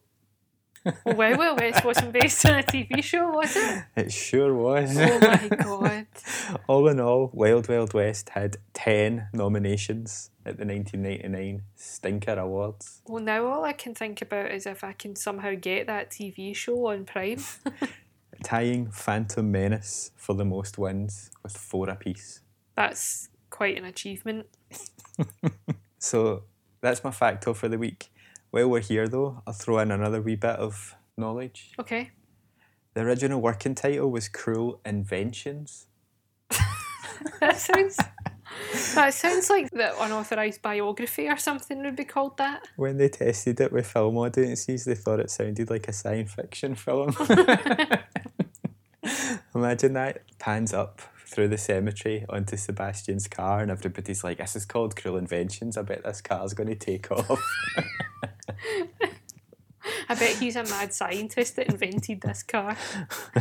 Well, 1.04 1.16
Wild 1.16 1.38
Wild 1.40 1.60
West 1.60 1.84
wasn't 1.84 2.14
based 2.14 2.46
on 2.46 2.60
a 2.60 2.64
TV 2.64 3.04
show, 3.04 3.30
was 3.32 3.56
it? 3.56 3.84
It 3.96 4.12
sure 4.12 4.54
was. 4.54 4.96
Oh 4.98 5.20
my 5.20 5.48
god. 5.48 6.08
all 6.68 6.88
in 6.88 7.00
all, 7.00 7.32
Wild 7.34 7.68
Wild 7.68 7.94
West 7.94 8.30
had 8.30 8.58
10 8.74 9.30
nominations 9.34 10.30
at 10.46 10.58
the 10.58 10.66
1999 10.66 11.64
Stinker 11.76 12.38
Awards. 12.38 13.02
Well, 13.08 13.24
now 13.24 13.48
all 13.48 13.64
I 13.64 13.74
can 13.74 13.96
think 13.96 14.22
about 14.22 14.52
is 14.52 14.68
if 14.68 14.84
I 14.84 14.94
can 14.94 15.16
somehow 15.16 15.54
get 15.60 15.88
that 15.88 16.12
TV 16.12 16.56
show 16.56 16.88
on 16.88 17.06
Prime. 17.06 17.44
tying 18.44 18.92
Phantom 18.92 19.50
Menace 19.50 20.12
for 20.16 20.36
the 20.36 20.46
most 20.46 20.78
wins 20.78 21.32
with 21.42 21.58
four 21.58 21.90
apiece. 21.90 22.42
That's 22.76 23.30
quite 23.56 23.78
an 23.78 23.86
achievement. 23.86 24.48
So 26.06 26.44
that's 26.82 27.04
my 27.04 27.10
facto 27.10 27.56
for 27.56 27.68
the 27.68 27.80
week. 27.80 28.12
While 28.52 28.70
we're 28.70 28.80
here 28.80 29.08
though, 29.08 29.42
I'll 29.48 29.54
throw 29.54 29.80
in 29.80 29.90
another 29.90 30.22
wee 30.22 30.36
bit 30.36 30.58
of 30.58 30.96
knowledge. 31.18 31.72
Okay. 31.80 32.12
The 32.94 33.02
original 33.02 33.42
working 33.42 33.74
title 33.74 34.12
was 34.12 34.30
Cruel 34.30 34.80
Inventions. 34.86 35.88
That 37.40 37.58
sounds. 37.58 37.98
That 38.94 39.14
sounds 39.14 39.50
like 39.50 39.72
the 39.72 40.00
unauthorized 40.00 40.62
biography 40.62 41.28
or 41.28 41.38
something 41.38 41.82
would 41.84 41.96
be 41.96 42.06
called 42.06 42.38
that. 42.38 42.68
When 42.76 42.98
they 42.98 43.10
tested 43.10 43.60
it 43.62 43.72
with 43.72 43.88
film 43.88 44.18
audiences, 44.18 44.86
they 44.86 44.96
thought 44.96 45.20
it 45.20 45.32
sounded 45.32 45.70
like 45.70 45.88
a 45.88 45.94
science 45.94 46.34
fiction 46.34 46.76
film. 46.76 47.16
Imagine 49.56 49.94
that 49.94 50.24
pans 50.40 50.74
up 50.74 51.02
through 51.26 51.48
the 51.50 51.58
cemetery 51.58 52.26
onto 52.30 52.56
Sebastian's 52.58 53.28
car, 53.28 53.60
and 53.60 53.72
everybody's 53.72 54.24
like, 54.24 54.38
"This 54.38 54.56
is 54.56 54.66
called 54.66 54.96
Cruel 54.96 55.18
Inventions. 55.18 55.78
I 55.78 55.82
bet 55.82 56.04
this 56.04 56.22
car's 56.22 56.54
going 56.54 56.70
to 56.70 56.76
take 56.76 57.12
off." 57.12 57.42
I 60.10 60.16
bet 60.16 60.38
he's 60.38 60.56
a 60.56 60.64
mad 60.64 60.94
scientist 60.94 61.56
that 61.56 61.68
invented 61.68 62.22
this 62.22 62.44
car. 62.44 62.78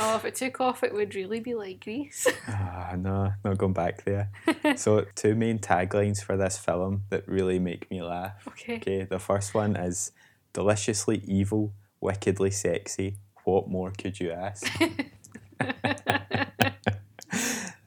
oh, 0.00 0.16
if 0.16 0.24
it 0.24 0.34
took 0.34 0.60
off, 0.60 0.82
it 0.82 0.92
would 0.92 1.14
really 1.14 1.40
be 1.40 1.54
like 1.54 1.80
Grease. 1.80 2.26
Ah, 2.48 2.94
no, 2.96 3.32
not 3.44 3.58
going 3.58 3.72
back 3.72 4.04
there. 4.04 4.30
so, 4.76 5.06
two 5.14 5.34
main 5.34 5.58
taglines 5.58 6.22
for 6.22 6.36
this 6.36 6.58
film 6.58 7.04
that 7.10 7.26
really 7.26 7.58
make 7.58 7.90
me 7.90 8.02
laugh. 8.02 8.46
Okay. 8.48 8.76
Okay, 8.76 9.04
the 9.04 9.18
first 9.18 9.54
one 9.54 9.76
is 9.76 10.12
deliciously 10.52 11.22
evil, 11.26 11.72
wickedly 12.00 12.50
sexy. 12.50 13.18
What 13.44 13.68
more 13.68 13.92
could 13.96 14.20
you 14.20 14.32
ask? 14.32 14.70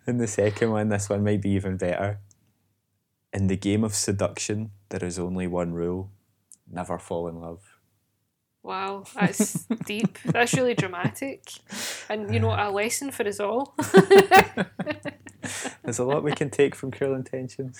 And 0.08 0.20
the 0.20 0.28
second 0.28 0.72
one, 0.72 0.90
this 0.90 1.10
one 1.10 1.24
might 1.24 1.42
be 1.42 1.52
even 1.52 1.78
better. 1.78 2.20
In 3.34 3.48
the 3.48 3.58
game 3.58 3.84
of 3.84 3.94
seduction, 3.94 4.72
there 4.90 5.04
is 5.04 5.20
only 5.20 5.48
one 5.48 5.74
rule 5.74 6.12
never 6.70 6.98
fall 6.98 7.28
in 7.28 7.40
love. 7.40 7.62
Wow, 8.64 9.04
that's 9.14 9.66
deep. 9.86 10.18
That's 10.26 10.54
really 10.54 10.74
dramatic. 10.74 11.52
And, 12.10 12.34
you 12.34 12.40
know, 12.40 12.50
a 12.50 12.72
lesson 12.72 13.12
for 13.12 13.28
us 13.28 13.40
all. 13.40 13.76
There's 15.84 16.00
a 16.00 16.04
lot 16.04 16.24
we 16.24 16.32
can 16.34 16.50
take 16.50 16.76
from 16.76 16.92
Cruel 16.92 17.16
Intentions. 17.16 17.80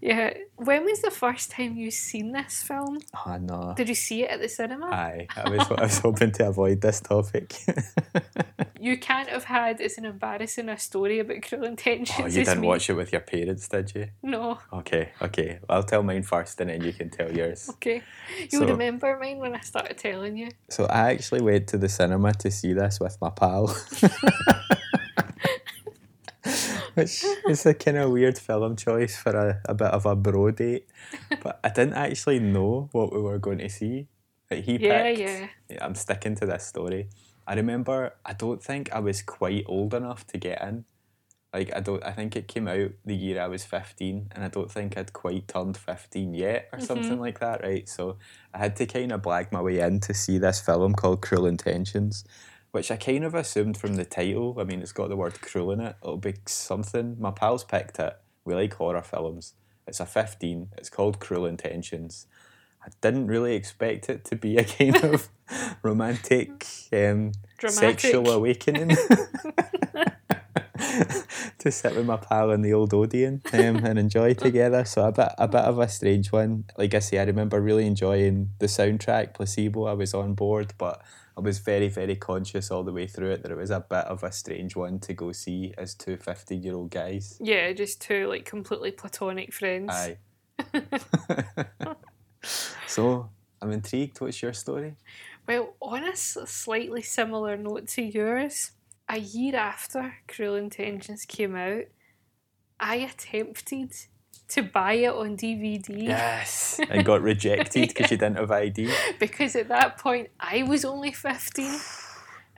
yeah. 0.00 0.34
When 0.56 0.84
was 0.84 1.02
the 1.02 1.10
first 1.10 1.50
time 1.50 1.76
you 1.76 1.90
seen 1.90 2.32
this 2.32 2.62
film? 2.62 3.00
Oh, 3.26 3.36
no. 3.38 3.74
Did 3.76 3.88
you 3.88 3.94
see 3.96 4.22
it 4.22 4.30
at 4.30 4.40
the 4.40 4.48
cinema? 4.48 4.86
Aye, 4.86 5.26
I 5.36 5.50
was, 5.50 5.60
I 5.70 5.82
was 5.82 5.98
hoping 5.98 6.30
to 6.32 6.48
avoid 6.48 6.80
this 6.80 7.00
topic. 7.00 7.54
You 8.80 8.98
can't 8.98 9.30
have 9.30 9.44
had 9.44 9.80
as 9.80 9.96
an 9.96 10.04
embarrassing 10.04 10.68
a 10.68 10.78
story 10.78 11.18
about 11.18 11.40
cruel 11.40 11.64
intentions 11.64 12.18
oh, 12.20 12.26
you 12.26 12.44
didn't 12.44 12.60
me. 12.60 12.68
watch 12.68 12.90
it 12.90 12.92
with 12.92 13.12
your 13.12 13.22
parents, 13.22 13.66
did 13.66 13.94
you? 13.94 14.08
No. 14.22 14.58
Okay, 14.74 15.08
okay. 15.22 15.58
I'll 15.70 15.84
tell 15.84 16.02
mine 16.02 16.22
first 16.22 16.60
and 16.60 16.68
then 16.68 16.84
you 16.84 16.92
can 16.92 17.08
tell 17.08 17.32
yours. 17.32 17.70
Okay. 17.70 18.02
You'll 18.50 18.60
So- 18.62 18.68
remember 18.68 19.18
mine 19.18 19.38
when 19.38 19.54
I 19.54 19.60
started 19.60 19.96
telling 19.96 20.36
you. 20.36 20.50
So 20.68 20.84
I 20.84 21.12
actually 21.12 21.40
went 21.40 21.66
to 21.68 21.78
the 21.78 21.88
cinema 21.88 22.34
to 22.34 22.50
see 22.50 22.74
this 22.74 23.00
with 23.00 23.16
my 23.22 23.30
pal. 23.30 23.74
Which 26.94 27.24
is 27.48 27.66
a 27.66 27.74
kind 27.74 27.98
of 27.98 28.10
weird 28.10 28.38
film 28.38 28.76
choice 28.76 29.16
for 29.16 29.30
a, 29.36 29.60
a 29.66 29.74
bit 29.74 29.88
of 29.88 30.06
a 30.06 30.14
bro 30.16 30.50
date. 30.50 30.86
But 31.42 31.60
I 31.64 31.68
didn't 31.68 31.94
actually 31.94 32.38
know 32.40 32.88
what 32.92 33.12
we 33.12 33.20
were 33.20 33.38
going 33.38 33.58
to 33.58 33.68
see. 33.68 34.08
Like 34.50 34.64
he 34.64 34.76
Yeah, 34.76 35.02
picked. 35.02 35.20
yeah. 35.20 35.48
Yeah, 35.70 35.84
I'm 35.84 35.94
sticking 35.94 36.36
to 36.36 36.46
this 36.46 36.66
story. 36.66 37.08
I 37.46 37.54
remember 37.54 38.14
I 38.24 38.32
don't 38.32 38.62
think 38.62 38.92
I 38.92 39.00
was 39.00 39.22
quite 39.22 39.64
old 39.66 39.94
enough 39.94 40.26
to 40.28 40.38
get 40.38 40.62
in. 40.62 40.84
Like 41.52 41.74
I 41.74 41.80
don't 41.80 42.04
I 42.04 42.12
think 42.12 42.34
it 42.36 42.48
came 42.48 42.66
out 42.66 42.90
the 43.04 43.14
year 43.14 43.40
I 43.40 43.46
was 43.48 43.64
15 43.64 44.28
and 44.32 44.44
I 44.44 44.48
don't 44.48 44.70
think 44.70 44.96
I'd 44.98 45.12
quite 45.12 45.46
turned 45.48 45.76
15 45.76 46.34
yet 46.34 46.68
or 46.72 46.78
mm-hmm. 46.78 46.86
something 46.86 47.20
like 47.20 47.40
that, 47.40 47.62
right? 47.62 47.88
So 47.88 48.18
I 48.52 48.58
had 48.58 48.76
to 48.76 48.86
kind 48.86 49.12
of 49.12 49.22
blag 49.22 49.52
my 49.52 49.60
way 49.60 49.78
in 49.80 50.00
to 50.00 50.14
see 50.14 50.38
this 50.38 50.60
film 50.60 50.94
called 50.94 51.22
Cruel 51.22 51.46
Intentions, 51.46 52.24
which 52.74 52.90
I 52.90 52.96
kind 52.96 53.22
of 53.22 53.36
assumed 53.36 53.76
from 53.76 53.94
the 53.94 54.04
title. 54.04 54.56
I 54.58 54.64
mean, 54.64 54.82
it's 54.82 54.90
got 54.90 55.08
the 55.08 55.14
word 55.14 55.40
cruel 55.40 55.70
in 55.70 55.80
it. 55.80 55.94
It'll 56.02 56.16
be 56.16 56.34
something. 56.46 57.16
My 57.20 57.30
pals 57.30 57.62
picked 57.62 58.00
it. 58.00 58.16
We 58.44 58.52
like 58.52 58.74
horror 58.74 59.00
films. 59.00 59.54
It's 59.86 60.00
a 60.00 60.06
15. 60.06 60.70
It's 60.76 60.90
called 60.90 61.20
Cruel 61.20 61.46
Intentions. 61.46 62.26
I 62.84 62.88
didn't 63.00 63.28
really 63.28 63.54
expect 63.54 64.10
it 64.10 64.24
to 64.24 64.34
be 64.34 64.56
a 64.56 64.64
kind 64.64 64.96
of 65.04 65.28
romantic, 65.84 66.66
um, 66.92 67.30
sexual 67.64 68.28
awakening. 68.28 68.96
to 71.58 71.70
sit 71.70 71.94
with 71.94 72.06
my 72.06 72.16
pal 72.16 72.50
in 72.50 72.62
the 72.62 72.72
old 72.72 72.92
Odeon 72.92 73.42
um, 73.52 73.76
and 73.76 73.98
enjoy 73.98 74.34
together. 74.46 74.84
So 74.84 75.06
a 75.06 75.12
bit, 75.12 75.28
a 75.38 75.48
bit 75.48 75.60
of 75.60 75.78
a 75.78 75.88
strange 75.88 76.32
one. 76.32 76.64
Like 76.76 76.94
I 76.94 76.98
say, 76.98 77.18
I 77.18 77.24
remember 77.24 77.60
really 77.60 77.86
enjoying 77.86 78.50
the 78.58 78.66
soundtrack, 78.66 79.34
Placebo. 79.34 79.84
I 79.84 79.92
was 79.92 80.14
on 80.14 80.34
board, 80.34 80.74
but 80.78 81.02
I 81.36 81.40
was 81.40 81.58
very, 81.58 81.88
very 81.88 82.16
conscious 82.16 82.70
all 82.70 82.84
the 82.84 82.92
way 82.92 83.06
through 83.06 83.32
it 83.32 83.42
that 83.42 83.50
it 83.50 83.56
was 83.56 83.70
a 83.70 83.80
bit 83.80 84.04
of 84.04 84.22
a 84.22 84.32
strange 84.32 84.76
one 84.76 85.00
to 85.00 85.14
go 85.14 85.32
see 85.32 85.74
as 85.76 85.94
two 85.94 86.16
15 86.16 86.62
year 86.62 86.74
old 86.74 86.90
guys. 86.90 87.38
Yeah, 87.40 87.72
just 87.72 88.00
two 88.00 88.28
like 88.28 88.44
completely 88.44 88.90
platonic 88.90 89.52
friends. 89.52 89.92
Aye. 89.92 90.18
so 92.86 93.30
I'm 93.60 93.72
intrigued. 93.72 94.20
What's 94.20 94.42
your 94.42 94.52
story? 94.52 94.94
Well, 95.46 95.74
on 95.80 96.04
a 96.04 96.16
slightly 96.16 97.02
similar 97.02 97.56
note 97.56 97.88
to 97.88 98.02
yours, 98.02 98.72
a 99.08 99.18
year 99.18 99.56
after 99.56 100.14
Cruel 100.26 100.54
Intentions 100.54 101.24
came 101.24 101.54
out, 101.56 101.84
I 102.80 102.96
attempted 102.96 103.92
to 104.48 104.62
buy 104.62 104.94
it 104.94 105.12
on 105.12 105.36
DVD 105.36 106.02
Yes. 106.02 106.80
and 106.90 107.04
got 107.04 107.22
rejected 107.22 107.88
because 107.88 108.10
you 108.10 108.16
didn't 108.16 108.36
have 108.36 108.50
ID. 108.50 108.92
because 109.18 109.56
at 109.56 109.68
that 109.68 109.98
point 109.98 110.30
I 110.38 110.62
was 110.64 110.84
only 110.84 111.12
15 111.12 111.78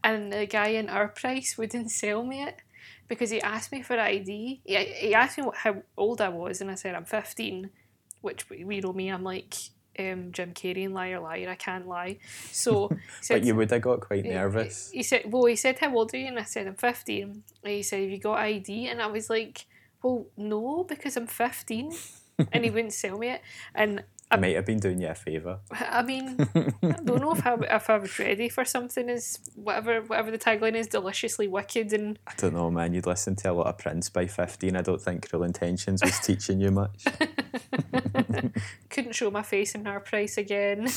and 0.02 0.32
the 0.32 0.46
guy 0.46 0.68
in 0.68 0.88
Our 0.88 1.09
Price 1.09 1.56
wouldn't 1.59 1.90
sell 1.90 2.24
me 2.24 2.42
it 2.42 2.56
because 3.09 3.30
he 3.30 3.40
asked 3.40 3.72
me 3.72 3.82
for 3.82 3.98
ID. 3.98 4.62
He, 4.64 4.76
he 4.76 5.14
asked 5.14 5.38
me 5.38 5.44
what, 5.44 5.56
how 5.56 5.82
old 5.96 6.20
I 6.20 6.28
was 6.28 6.61
and 6.61 6.70
I 6.70 6.74
said 6.74 6.94
I'm 6.94 7.04
15, 7.04 7.70
which 8.20 8.48
we 8.50 8.80
know 8.80 8.92
me, 8.92 9.09
I'm 9.09 9.22
like 9.22 9.54
um, 9.98 10.32
Jim 10.32 10.52
Carrey 10.52 10.85
and 10.85 10.94
Liar 10.94 11.20
Liar, 11.20 11.48
I 11.50 11.54
can't 11.54 11.87
lie. 11.87 12.18
So, 12.52 12.90
said, 13.20 13.40
But 13.40 13.44
you 13.46 13.54
would 13.54 13.70
have 13.70 13.82
got 13.82 14.00
quite 14.00 14.24
he- 14.24 14.30
nervous. 14.30 14.90
He 14.90 15.02
said, 15.02 15.22
"Well, 15.26 15.44
he 15.46 15.56
said, 15.56 15.78
how 15.78 15.94
old 15.96 16.12
are 16.14 16.16
you?" 16.18 16.26
And 16.26 16.38
I 16.38 16.44
said, 16.44 16.66
"I'm 16.66 16.74
15." 16.74 17.42
And 17.62 17.72
he 17.72 17.82
said, 17.82 18.02
"Have 18.02 18.11
you 18.11 18.18
got 18.18 18.38
ID?" 18.38 18.88
And 18.88 19.00
I 19.02 19.06
was 19.06 19.28
like, 19.30 19.66
"Well, 20.02 20.26
no, 20.37 20.85
because 20.85 21.16
I'm 21.16 21.26
15." 21.26 21.92
and 22.52 22.64
he 22.64 22.70
wouldn't 22.74 22.92
sell 22.92 23.18
me 23.18 23.30
it. 23.30 23.42
And 23.74 24.04
I 24.29 24.37
might 24.37 24.57
have 24.57 24.67
been 24.67 24.81
doing 24.81 25.01
you 25.01 25.09
a 25.09 25.15
favour. 25.15 25.61
I 25.71 26.03
mean, 26.03 26.37
I 26.83 26.99
don't 27.05 27.21
know 27.21 27.33
if 27.33 27.47
I, 27.47 27.55
if 27.71 27.89
I 27.89 27.99
was 27.99 28.19
ready 28.19 28.49
for 28.49 28.65
something 28.65 29.09
as 29.09 29.39
whatever 29.55 30.01
whatever 30.01 30.33
the 30.33 30.39
tagline 30.39 30.75
is, 30.75 30.89
deliciously 30.89 31.47
wicked 31.47 31.93
and 31.93 32.19
I 32.27 32.33
don't 32.37 32.55
know, 32.55 32.71
man. 32.71 32.93
You'd 32.93 33.07
listen 33.07 33.37
to 33.37 33.53
a 33.53 33.55
lot 33.55 33.69
of 33.69 33.79
Prince 33.79 34.09
by 34.11 34.27
15. 34.27 34.77
I 34.77 34.83
don't 34.83 35.01
think 35.01 35.29
Cruel 35.29 35.45
Intentions 35.45 36.03
was 36.03 36.19
teaching 36.19 36.61
you 36.61 36.73
much. 36.73 37.05
couldn't 38.91 39.15
show 39.15 39.31
my 39.31 39.43
face 39.43 39.75
in 39.75 39.87
Our 39.87 40.01
Price 40.01 40.39
again. 40.39 40.89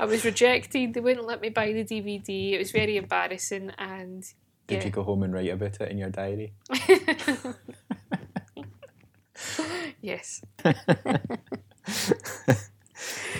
I 0.00 0.04
was 0.06 0.24
rejected. 0.24 0.94
They 0.94 1.00
wouldn't 1.00 1.26
let 1.26 1.42
me 1.42 1.50
buy 1.50 1.72
the 1.72 1.84
DVD. 1.84 2.52
It 2.52 2.58
was 2.58 2.70
very 2.70 2.96
embarrassing 2.96 3.72
and 3.78 4.22
Did 4.66 4.78
yeah. 4.78 4.84
you 4.86 4.90
go 4.90 5.02
home 5.02 5.22
and 5.22 5.34
write 5.34 5.50
about 5.50 5.80
it 5.80 5.90
in 5.90 5.98
your 5.98 6.10
diary? 6.10 6.54
Yes. 10.00 10.42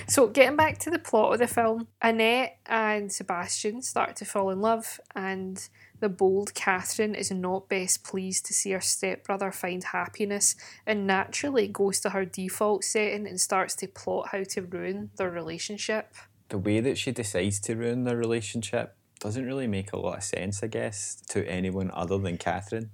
so, 0.07 0.29
getting 0.29 0.57
back 0.57 0.79
to 0.79 0.91
the 0.91 0.99
plot 0.99 1.33
of 1.35 1.39
the 1.39 1.47
film, 1.47 1.89
Annette 2.03 2.59
and 2.67 3.13
Sebastian 3.13 3.83
start 3.83 4.17
to 4.17 4.25
fall 4.25 4.51
in 4.51 4.61
love, 4.61 5.01
and 5.15 5.69
the 6.01 6.09
bold 6.09 6.55
Catherine 6.55 7.15
is 7.15 7.31
not 7.31 7.69
best 7.69 8.05
pleased 8.05 8.47
to 8.47 8.55
see 8.55 8.73
her 8.73 8.81
stepbrother 8.81 9.53
find 9.53 9.85
happiness 9.85 10.57
and 10.87 11.07
naturally 11.07 11.69
goes 11.69 12.01
to 12.01 12.11
her 12.11 12.25
default 12.25 12.85
setting 12.85 13.27
and 13.27 13.41
starts 13.41 13.75
to 13.77 13.87
plot 13.87 14.29
how 14.33 14.43
to 14.45 14.63
ruin 14.63 15.11
their 15.17 15.31
relationship. 15.31 16.15
The 16.49 16.59
way 16.59 16.81
that 16.81 16.99
she 16.99 17.13
decides 17.13 17.61
to 17.61 17.77
ruin 17.77 18.05
their 18.05 18.17
relationship 18.17 18.97
doesn't 19.21 19.45
really 19.45 19.67
make 19.67 19.93
a 19.93 19.99
lot 19.99 20.19
of 20.19 20.25
sense, 20.25 20.63
I 20.63 20.67
guess, 20.67 21.21
to 21.29 21.47
anyone 21.47 21.91
other 21.93 22.19
than 22.19 22.39
Catherine. 22.39 22.91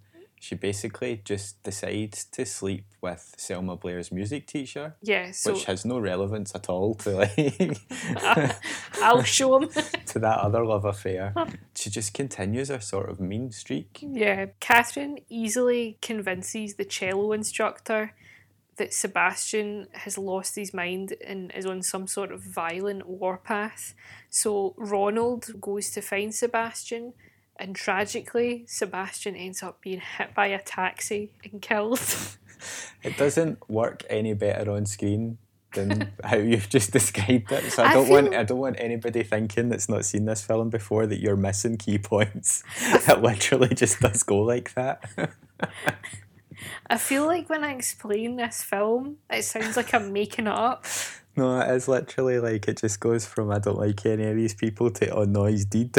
She 0.47 0.55
basically 0.55 1.23
just 1.25 1.61
decides 1.65 2.25
to 2.27 2.47
sleep 2.47 2.85
with 3.01 3.35
Selma 3.37 3.75
Blair's 3.75 4.13
music 4.13 4.47
teacher, 4.47 4.95
Yeah, 5.03 5.33
so 5.33 5.53
which 5.55 5.65
has 5.65 5.85
no 5.85 5.99
relevance 5.99 6.55
at 6.55 6.69
all 6.69 6.95
to 6.95 7.11
like 7.11 7.81
I'll 9.03 9.25
show 9.25 9.59
him. 9.61 9.69
to 10.07 10.21
that 10.21 10.39
other 10.39 10.65
love 10.65 10.85
affair. 10.85 11.35
She 11.75 11.91
just 11.91 12.15
continues 12.15 12.69
her 12.69 12.79
sort 12.79 13.11
of 13.11 13.19
mean 13.19 13.51
streak. 13.51 13.99
Yeah, 14.01 14.47
Catherine 14.61 15.19
easily 15.29 15.99
convinces 16.01 16.77
the 16.77 16.85
cello 16.85 17.33
instructor 17.33 18.13
that 18.77 18.95
Sebastian 18.95 19.89
has 19.95 20.17
lost 20.17 20.55
his 20.55 20.73
mind 20.73 21.15
and 21.27 21.51
is 21.57 21.67
on 21.67 21.83
some 21.83 22.07
sort 22.07 22.31
of 22.31 22.41
violent 22.41 23.09
warpath. 23.09 23.95
So 24.31 24.77
Ronald 24.79 25.61
goes 25.61 25.91
to 25.91 26.01
find 26.03 26.33
Sebastian, 26.33 27.15
and 27.59 27.75
tragically, 27.75 28.65
Sebastian 28.67 29.37
ends 29.37 29.63
up 29.63 29.81
being 29.81 30.01
hit 30.01 30.35
by 30.35 30.47
a 30.49 30.61
taxi 30.61 31.33
and 31.45 31.61
killed. 31.61 32.01
It 33.03 33.17
doesn't 33.17 33.69
work 33.69 34.03
any 34.09 34.35
better 34.35 34.73
on 34.73 34.87
screen 34.87 35.39
than 35.75 36.13
how 36.25 36.37
you've 36.37 36.69
just 36.69 36.91
described 36.91 37.53
it. 37.53 37.71
So 37.71 37.83
I 37.83 37.91
I 37.91 37.95
don't 37.95 38.09
want 38.09 38.35
I 38.35 38.43
don't 38.43 38.59
want 38.59 38.77
anybody 38.79 39.23
thinking 39.23 39.69
that's 39.69 39.89
not 39.89 40.05
seen 40.05 40.25
this 40.25 40.43
film 40.43 40.71
before 40.71 41.07
that 41.07 41.21
you're 41.21 41.37
missing 41.37 41.77
key 41.77 41.99
points. 41.99 42.65
it 42.81 43.23
literally 43.23 43.75
just 43.75 44.01
does 44.01 44.23
go 44.23 44.39
like 44.39 44.75
that. 44.75 45.05
I 46.89 46.99
feel 46.99 47.27
like 47.27 47.49
when 47.49 47.63
I 47.63 47.75
explain 47.75 48.37
this 48.37 48.63
film, 48.63 49.19
it 49.31 49.45
sounds 49.45 49.77
like 49.77 49.93
I'm 49.95 50.13
making 50.13 50.47
it 50.47 50.53
up. 50.53 50.85
no, 51.37 51.61
it 51.61 51.71
is 51.71 51.87
literally 51.87 52.41
like 52.41 52.67
it 52.67 52.79
just 52.79 52.99
goes 52.99 53.27
from 53.27 53.51
I 53.51 53.59
don't 53.59 53.79
like 53.79 54.05
any 54.07 54.25
of 54.25 54.37
these 54.37 54.55
people 54.55 54.91
to 54.91 55.11
oh 55.11 55.25
no 55.25 55.45
he's 55.45 55.67
deed. 55.67 55.95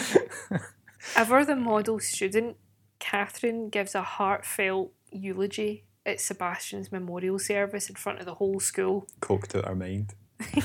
Ever 1.16 1.44
the 1.44 1.56
model 1.56 1.98
student, 1.98 2.56
Catherine 2.98 3.68
gives 3.68 3.94
a 3.94 4.02
heartfelt 4.02 4.92
eulogy 5.10 5.84
at 6.04 6.20
Sebastian's 6.20 6.90
memorial 6.90 7.38
service 7.38 7.88
in 7.88 7.94
front 7.94 8.18
of 8.18 8.26
the 8.26 8.34
whole 8.34 8.60
school. 8.60 9.06
Coked 9.20 9.54
out 9.54 9.66
her 9.66 9.74
mind. 9.74 10.14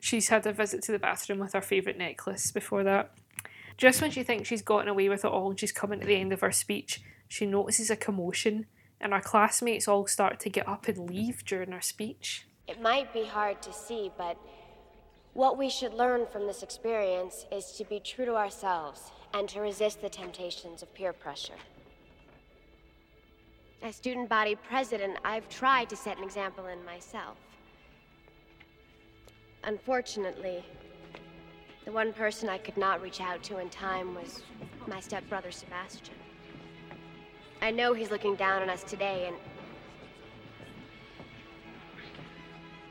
She's 0.00 0.28
had 0.28 0.46
a 0.46 0.52
visit 0.52 0.82
to 0.84 0.92
the 0.92 0.98
bathroom 0.98 1.38
with 1.38 1.52
her 1.52 1.60
favourite 1.60 1.98
necklace 1.98 2.50
before 2.50 2.84
that. 2.84 3.12
Just 3.76 4.00
when 4.00 4.10
she 4.10 4.22
thinks 4.22 4.48
she's 4.48 4.62
gotten 4.62 4.88
away 4.88 5.08
with 5.08 5.24
it 5.24 5.30
all 5.30 5.50
and 5.50 5.60
she's 5.60 5.72
coming 5.72 6.00
to 6.00 6.06
the 6.06 6.16
end 6.16 6.32
of 6.32 6.40
her 6.40 6.50
speech, 6.50 7.00
she 7.28 7.46
notices 7.46 7.90
a 7.90 7.96
commotion 7.96 8.66
and 9.00 9.12
her 9.12 9.20
classmates 9.20 9.86
all 9.86 10.06
start 10.06 10.40
to 10.40 10.50
get 10.50 10.66
up 10.66 10.88
and 10.88 11.10
leave 11.10 11.44
during 11.44 11.72
her 11.72 11.80
speech. 11.80 12.46
It 12.66 12.80
might 12.80 13.12
be 13.12 13.24
hard 13.24 13.62
to 13.62 13.72
see, 13.72 14.10
but 14.16 14.36
what 15.38 15.56
we 15.56 15.70
should 15.70 15.94
learn 15.94 16.26
from 16.26 16.48
this 16.48 16.64
experience 16.64 17.46
is 17.52 17.70
to 17.70 17.84
be 17.84 18.00
true 18.00 18.24
to 18.24 18.34
ourselves 18.34 19.12
and 19.34 19.48
to 19.48 19.60
resist 19.60 20.00
the 20.00 20.08
temptations 20.08 20.82
of 20.82 20.92
peer 20.94 21.12
pressure. 21.12 21.60
As 23.80 23.94
student 23.94 24.28
body 24.28 24.56
president, 24.56 25.16
I've 25.24 25.48
tried 25.48 25.90
to 25.90 25.96
set 25.96 26.18
an 26.18 26.24
example 26.24 26.66
in 26.66 26.84
myself. 26.84 27.36
Unfortunately, 29.62 30.64
the 31.84 31.92
one 31.92 32.12
person 32.12 32.48
I 32.48 32.58
could 32.58 32.76
not 32.76 33.00
reach 33.00 33.20
out 33.20 33.40
to 33.44 33.58
in 33.58 33.70
time 33.70 34.16
was 34.16 34.42
my 34.88 34.98
stepbrother 34.98 35.52
Sebastian. 35.52 36.16
I 37.62 37.70
know 37.70 37.92
he's 37.92 38.10
looking 38.10 38.34
down 38.34 38.62
on 38.62 38.70
us 38.70 38.82
today, 38.82 39.26
and 39.28 39.36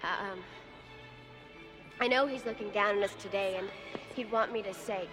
Um, 0.04 0.40
I 2.00 2.08
know 2.08 2.28
he's 2.28 2.46
looking 2.46 2.70
down 2.70 2.98
on 2.98 3.04
us 3.04 3.16
today, 3.16 3.56
and 3.58 3.68
he'd 4.16 4.32
want 4.32 4.52
me 4.52 4.62
to 4.62 4.74
say. 4.74 5.08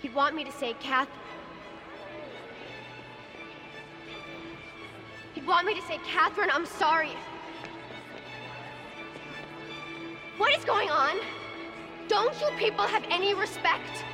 He'd 0.00 0.14
want 0.14 0.36
me 0.36 0.44
to 0.44 0.52
say, 0.52 0.74
Kath. 0.80 1.08
He'd 5.34 5.46
want 5.46 5.66
me 5.66 5.74
to 5.74 5.82
say, 5.82 5.98
Catherine, 6.06 6.50
I'm 6.52 6.66
sorry. 6.66 7.10
What 10.36 10.56
is 10.56 10.64
going 10.64 10.90
on? 10.90 11.16
Don't 12.06 12.38
you 12.40 12.48
people 12.56 12.84
have 12.84 13.04
any 13.10 13.34
respect? 13.34 14.04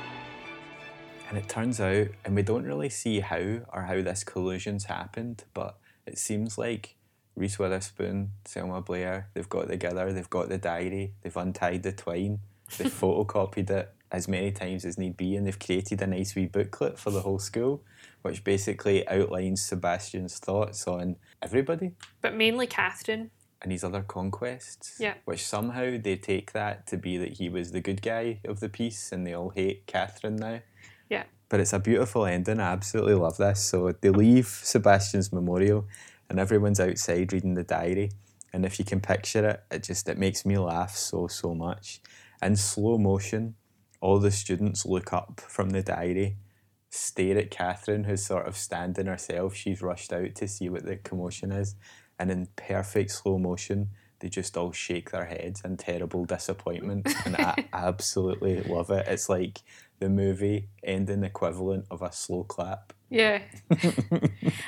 And 1.29 1.37
it 1.37 1.47
turns 1.47 1.79
out, 1.79 2.07
and 2.25 2.35
we 2.35 2.41
don't 2.41 2.63
really 2.63 2.89
see 2.89 3.19
how 3.19 3.59
or 3.71 3.83
how 3.83 4.01
this 4.01 4.23
collusion's 4.23 4.85
happened, 4.85 5.43
but 5.53 5.77
it 6.05 6.17
seems 6.17 6.57
like 6.57 6.95
Reese 7.35 7.57
Witherspoon, 7.59 8.31
Selma 8.45 8.81
Blair, 8.81 9.29
they've 9.33 9.49
got 9.49 9.67
together, 9.69 10.11
they've 10.13 10.29
got 10.29 10.49
the 10.49 10.57
diary, 10.57 11.13
they've 11.21 11.35
untied 11.37 11.83
the 11.83 11.91
twine, 11.91 12.39
they've 12.77 12.91
photocopied 13.01 13.69
it 13.69 13.93
as 14.11 14.27
many 14.27 14.51
times 14.51 14.83
as 14.83 14.97
need 14.97 15.15
be, 15.15 15.35
and 15.35 15.47
they've 15.47 15.57
created 15.59 16.01
a 16.01 16.07
nice 16.07 16.35
wee 16.35 16.45
booklet 16.45 16.99
for 16.99 17.11
the 17.11 17.21
whole 17.21 17.39
school, 17.39 17.81
which 18.23 18.43
basically 18.43 19.07
outlines 19.07 19.61
Sebastian's 19.61 20.37
thoughts 20.37 20.85
on 20.87 21.15
everybody 21.41 21.91
But 22.21 22.35
mainly 22.35 22.67
Catherine. 22.67 23.31
and 23.61 23.71
his 23.71 23.83
other 23.85 24.01
conquests. 24.01 24.97
Yeah. 24.99 25.13
Which 25.25 25.45
somehow 25.45 25.97
they 26.01 26.17
take 26.17 26.51
that 26.51 26.87
to 26.87 26.97
be 26.97 27.17
that 27.17 27.37
he 27.37 27.47
was 27.47 27.71
the 27.71 27.79
good 27.79 28.01
guy 28.01 28.41
of 28.43 28.59
the 28.59 28.67
piece 28.69 29.11
and 29.13 29.25
they 29.25 29.33
all 29.33 29.51
hate 29.51 29.85
Catherine 29.87 30.35
now. 30.35 30.59
Yeah. 31.09 31.23
But 31.47 31.59
it's 31.61 31.73
a 31.73 31.79
beautiful 31.79 32.25
ending. 32.25 32.59
I 32.59 32.71
absolutely 32.71 33.13
love 33.13 33.37
this. 33.37 33.61
So 33.63 33.91
they 34.01 34.09
leave 34.09 34.47
Sebastian's 34.47 35.31
memorial 35.31 35.85
and 36.31 36.39
everyone's 36.39 36.79
outside 36.79 37.33
reading 37.33 37.55
the 37.55 37.63
diary. 37.63 38.09
And 38.53 38.65
if 38.65 38.79
you 38.79 38.85
can 38.85 39.01
picture 39.01 39.45
it, 39.49 39.63
it 39.69 39.83
just 39.83 40.07
it 40.07 40.17
makes 40.17 40.45
me 40.45 40.57
laugh 40.57 40.95
so 40.95 41.27
so 41.27 41.53
much. 41.53 42.01
In 42.41 42.55
slow 42.55 42.97
motion, 42.97 43.55
all 43.99 44.17
the 44.17 44.31
students 44.31 44.85
look 44.85 45.11
up 45.11 45.41
from 45.41 45.71
the 45.71 45.83
diary, 45.83 46.37
stare 46.89 47.37
at 47.37 47.51
Catherine, 47.51 48.05
who's 48.05 48.25
sort 48.25 48.47
of 48.47 48.55
standing 48.55 49.07
herself. 49.07 49.53
She's 49.55 49.81
rushed 49.81 50.13
out 50.13 50.33
to 50.35 50.47
see 50.47 50.69
what 50.69 50.85
the 50.85 50.95
commotion 50.95 51.51
is. 51.51 51.75
And 52.17 52.31
in 52.31 52.47
perfect 52.55 53.11
slow 53.11 53.37
motion, 53.37 53.89
they 54.19 54.29
just 54.29 54.55
all 54.55 54.71
shake 54.71 55.11
their 55.11 55.25
heads 55.25 55.61
in 55.65 55.75
terrible 55.75 56.23
disappointment. 56.23 57.13
And 57.25 57.35
I 57.35 57.65
absolutely 57.73 58.61
love 58.61 58.89
it. 58.89 59.05
It's 59.05 59.27
like 59.27 59.59
the 59.99 60.07
movie 60.07 60.69
ending 60.81 61.25
equivalent 61.25 61.87
of 61.91 62.01
a 62.01 62.11
slow 62.13 62.45
clap. 62.45 62.93
Yeah. 63.09 63.41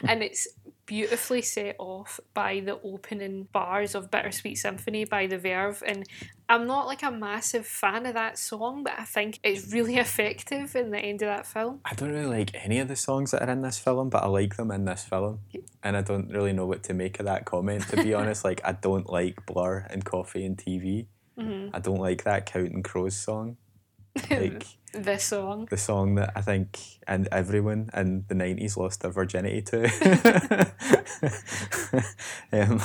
and 0.03 0.21
it's 0.21 0.47
beautifully 0.85 1.41
set 1.41 1.75
off 1.79 2.19
by 2.33 2.59
the 2.59 2.79
opening 2.81 3.47
bars 3.51 3.95
of 3.95 4.11
Bittersweet 4.11 4.57
Symphony 4.57 5.05
by 5.05 5.27
The 5.27 5.37
Verve. 5.37 5.81
And 5.85 6.05
I'm 6.49 6.67
not 6.67 6.87
like 6.87 7.03
a 7.03 7.11
massive 7.11 7.65
fan 7.65 8.05
of 8.05 8.15
that 8.15 8.37
song, 8.37 8.83
but 8.83 8.93
I 8.97 9.03
think 9.03 9.39
it's 9.43 9.71
really 9.71 9.97
effective 9.97 10.75
in 10.75 10.91
the 10.91 10.99
end 10.99 11.21
of 11.21 11.27
that 11.27 11.45
film. 11.45 11.79
I 11.85 11.93
don't 11.93 12.11
really 12.11 12.25
like 12.25 12.51
any 12.53 12.79
of 12.79 12.87
the 12.87 12.95
songs 12.95 13.31
that 13.31 13.41
are 13.47 13.51
in 13.51 13.61
this 13.61 13.79
film, 13.79 14.09
but 14.09 14.23
I 14.23 14.27
like 14.27 14.57
them 14.57 14.71
in 14.71 14.85
this 14.85 15.03
film. 15.03 15.39
And 15.81 15.95
I 15.95 16.01
don't 16.01 16.29
really 16.29 16.53
know 16.53 16.65
what 16.65 16.83
to 16.83 16.93
make 16.93 17.19
of 17.19 17.25
that 17.25 17.45
comment, 17.45 17.87
to 17.89 17.97
be 17.97 18.13
honest. 18.13 18.43
Like, 18.43 18.61
I 18.63 18.73
don't 18.73 19.09
like 19.09 19.45
Blur 19.45 19.85
and 19.89 20.03
Coffee 20.03 20.45
and 20.45 20.57
TV. 20.57 21.07
Mm-hmm. 21.37 21.75
I 21.75 21.79
don't 21.79 21.99
like 21.99 22.23
that 22.25 22.45
Counting 22.45 22.83
Crows 22.83 23.15
song. 23.15 23.57
Like, 24.29 24.63
This 24.93 25.25
song. 25.25 25.67
the 25.69 25.77
song 25.77 26.15
that 26.15 26.33
I 26.35 26.41
think 26.41 26.79
and 27.07 27.27
everyone 27.31 27.89
in 27.95 28.25
the 28.27 28.35
nineties 28.35 28.77
lost 28.77 29.01
their 29.01 29.11
virginity 29.11 29.61
to. 29.63 30.71
um, 32.53 32.81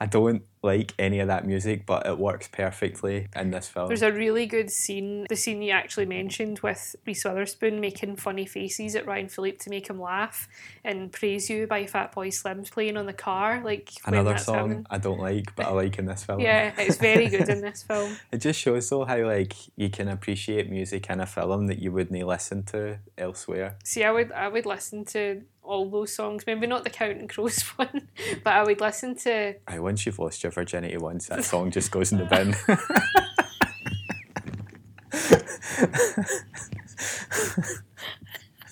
I 0.00 0.06
don't 0.06 0.42
like 0.62 0.94
any 0.98 1.20
of 1.20 1.28
that 1.28 1.46
music, 1.46 1.86
but 1.86 2.06
it 2.06 2.18
works 2.18 2.48
perfectly 2.48 3.28
in 3.36 3.50
this 3.50 3.68
film. 3.68 3.88
There's 3.88 4.02
a 4.02 4.12
really 4.12 4.46
good 4.46 4.70
scene, 4.70 5.26
the 5.28 5.36
scene 5.36 5.62
you 5.62 5.72
actually 5.72 6.06
mentioned 6.06 6.60
with 6.60 6.96
Reese 7.06 7.24
Witherspoon 7.24 7.80
making 7.80 8.16
funny 8.16 8.46
faces 8.46 8.94
at 8.94 9.06
Ryan 9.06 9.28
Phillippe 9.28 9.58
to 9.60 9.70
make 9.70 9.88
him 9.88 10.00
laugh, 10.00 10.48
and 10.84 11.12
Praise 11.12 11.50
You 11.50 11.66
by 11.66 11.84
Fatboy 11.84 12.32
Slim's 12.32 12.70
playing 12.70 12.96
on 12.96 13.06
the 13.06 13.12
car. 13.12 13.60
Like 13.64 13.90
Another 14.04 14.38
song 14.38 14.56
happening. 14.56 14.86
I 14.90 14.98
don't 14.98 15.20
like, 15.20 15.54
but 15.56 15.66
I 15.66 15.70
like 15.70 15.98
in 15.98 16.06
this 16.06 16.24
film. 16.24 16.40
Yeah, 16.40 16.72
it's 16.78 16.96
very 16.96 17.28
good 17.28 17.48
in 17.48 17.60
this 17.62 17.82
film. 17.82 18.16
It 18.32 18.38
just 18.38 18.60
shows 18.60 18.88
though 18.88 19.04
how 19.04 19.26
like 19.26 19.54
you 19.76 19.90
can 19.90 20.08
appreciate 20.08 20.70
music 20.70 21.10
in 21.10 21.20
a 21.20 21.26
film 21.26 21.47
that 21.66 21.78
you 21.78 21.92
wouldn't 21.92 22.26
listen 22.26 22.62
to 22.64 22.98
elsewhere. 23.16 23.76
See, 23.84 24.04
I 24.04 24.10
would 24.10 24.32
I 24.32 24.48
would 24.48 24.66
listen 24.66 25.04
to 25.06 25.42
all 25.62 25.88
those 25.90 26.14
songs. 26.14 26.44
Maybe 26.46 26.66
not 26.66 26.84
the 26.84 26.90
Counting 26.90 27.28
Crows 27.28 27.60
one, 27.76 28.08
but 28.44 28.52
I 28.52 28.62
would 28.64 28.80
listen 28.80 29.16
to. 29.18 29.54
Aye, 29.66 29.78
once 29.78 30.06
you've 30.06 30.18
lost 30.18 30.42
your 30.42 30.52
virginity 30.52 30.96
once, 30.96 31.26
that 31.26 31.44
song 31.52 31.70
just 31.70 31.90
goes 31.90 32.12
in 32.12 32.18
the 32.18 32.24
bin. 32.24 32.54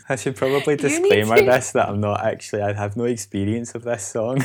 I 0.08 0.16
should 0.16 0.36
probably 0.36 0.76
disclaimer 0.76 1.36
to- 1.36 1.44
this 1.44 1.72
that 1.72 1.88
I'm 1.88 2.00
not 2.00 2.24
actually, 2.24 2.62
I 2.62 2.72
have 2.72 2.96
no 2.96 3.04
experience 3.04 3.74
of 3.74 3.82
this 3.82 4.06
song. 4.06 4.40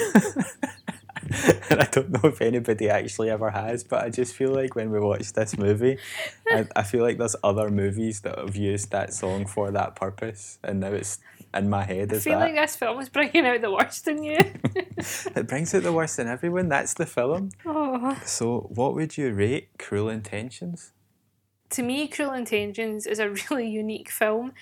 and 1.69 1.81
I 1.81 1.87
don't 1.91 2.09
know 2.09 2.29
if 2.29 2.41
anybody 2.41 2.89
actually 2.89 3.29
ever 3.29 3.49
has, 3.49 3.83
but 3.83 4.03
I 4.03 4.09
just 4.09 4.35
feel 4.35 4.51
like 4.51 4.75
when 4.75 4.91
we 4.91 4.99
watch 4.99 5.33
this 5.33 5.57
movie, 5.57 5.97
I, 6.47 6.67
I 6.75 6.83
feel 6.83 7.03
like 7.03 7.17
there's 7.17 7.35
other 7.43 7.69
movies 7.69 8.21
that 8.21 8.37
have 8.37 8.55
used 8.55 8.91
that 8.91 9.13
song 9.13 9.45
for 9.45 9.71
that 9.71 9.95
purpose, 9.95 10.59
and 10.63 10.79
now 10.79 10.91
it's 10.91 11.19
in 11.53 11.69
my 11.69 11.83
head 11.83 12.11
I 12.11 12.15
as 12.17 12.23
feel 12.23 12.39
that. 12.39 12.45
like 12.45 12.55
this 12.55 12.75
film 12.75 12.99
is 12.99 13.09
bringing 13.09 13.45
out 13.45 13.61
the 13.61 13.71
worst 13.71 14.07
in 14.07 14.23
you. 14.23 14.37
It 15.35 15.47
brings 15.47 15.73
out 15.73 15.81
the 15.83 15.91
worst 15.91 16.19
in 16.19 16.27
everyone. 16.27 16.69
That's 16.69 16.93
the 16.93 17.07
film. 17.07 17.49
oh. 17.65 18.19
So, 18.23 18.69
what 18.69 18.93
would 18.93 19.17
you 19.17 19.33
rate 19.33 19.69
Cruel 19.79 20.09
Intentions? 20.09 20.93
to 21.71 21.83
me, 21.83 22.07
Cruel 22.07 22.33
Intentions 22.33 23.07
is 23.07 23.19
a 23.19 23.29
really 23.29 23.67
unique 23.67 24.09
film. 24.09 24.53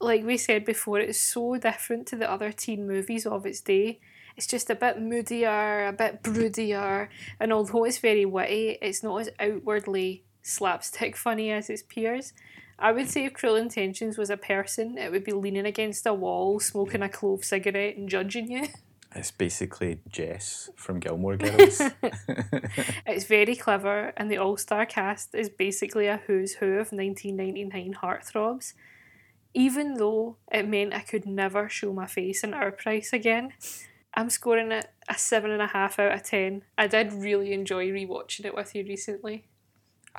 Like 0.00 0.24
we 0.24 0.36
said 0.36 0.64
before, 0.64 0.98
it's 0.98 1.20
so 1.20 1.56
different 1.56 2.06
to 2.08 2.16
the 2.16 2.30
other 2.30 2.50
teen 2.52 2.86
movies 2.86 3.26
of 3.26 3.46
its 3.46 3.60
day. 3.60 4.00
It's 4.36 4.46
just 4.46 4.70
a 4.70 4.74
bit 4.74 5.00
moodier, 5.00 5.86
a 5.88 5.92
bit 5.92 6.22
broodier, 6.22 7.08
and 7.38 7.52
although 7.52 7.84
it's 7.84 7.98
very 7.98 8.24
witty, 8.24 8.78
it's 8.80 9.02
not 9.02 9.20
as 9.22 9.30
outwardly 9.38 10.24
slapstick 10.42 11.16
funny 11.16 11.50
as 11.50 11.70
its 11.70 11.82
peers. 11.82 12.32
I 12.78 12.90
would 12.90 13.08
say 13.08 13.24
if 13.24 13.34
Cruel 13.34 13.56
Intentions 13.56 14.18
was 14.18 14.30
a 14.30 14.36
person, 14.36 14.98
it 14.98 15.12
would 15.12 15.24
be 15.24 15.32
leaning 15.32 15.66
against 15.66 16.06
a 16.06 16.12
wall, 16.12 16.58
smoking 16.58 17.02
a 17.02 17.08
clove 17.08 17.44
cigarette, 17.44 17.96
and 17.96 18.08
judging 18.08 18.50
you. 18.50 18.68
It's 19.14 19.30
basically 19.30 20.00
Jess 20.08 20.70
from 20.74 20.98
Gilmore 20.98 21.36
Girls. 21.36 21.82
It's 23.06 23.26
very 23.26 23.54
clever, 23.56 24.14
and 24.16 24.30
the 24.30 24.38
all 24.38 24.56
star 24.56 24.86
cast 24.86 25.34
is 25.34 25.50
basically 25.50 26.06
a 26.06 26.22
who's 26.26 26.54
who 26.54 26.78
of 26.78 26.92
1999 26.92 27.96
heartthrobs. 28.02 28.72
Even 29.52 29.94
though 29.94 30.36
it 30.50 30.66
meant 30.66 30.94
I 30.94 31.00
could 31.00 31.26
never 31.26 31.68
show 31.68 31.92
my 31.92 32.06
face 32.06 32.42
in 32.42 32.54
Our 32.54 32.72
Price 32.72 33.12
again, 33.12 33.52
I'm 34.14 34.30
scoring 34.30 34.72
it 34.72 34.90
a 35.08 35.14
7.5 35.14 35.98
out 35.98 36.12
of 36.12 36.22
10. 36.22 36.62
I 36.76 36.86
did 36.86 37.12
really 37.12 37.52
enjoy 37.52 37.88
rewatching 37.88 38.44
it 38.44 38.54
with 38.54 38.74
you 38.74 38.84
recently. 38.84 39.44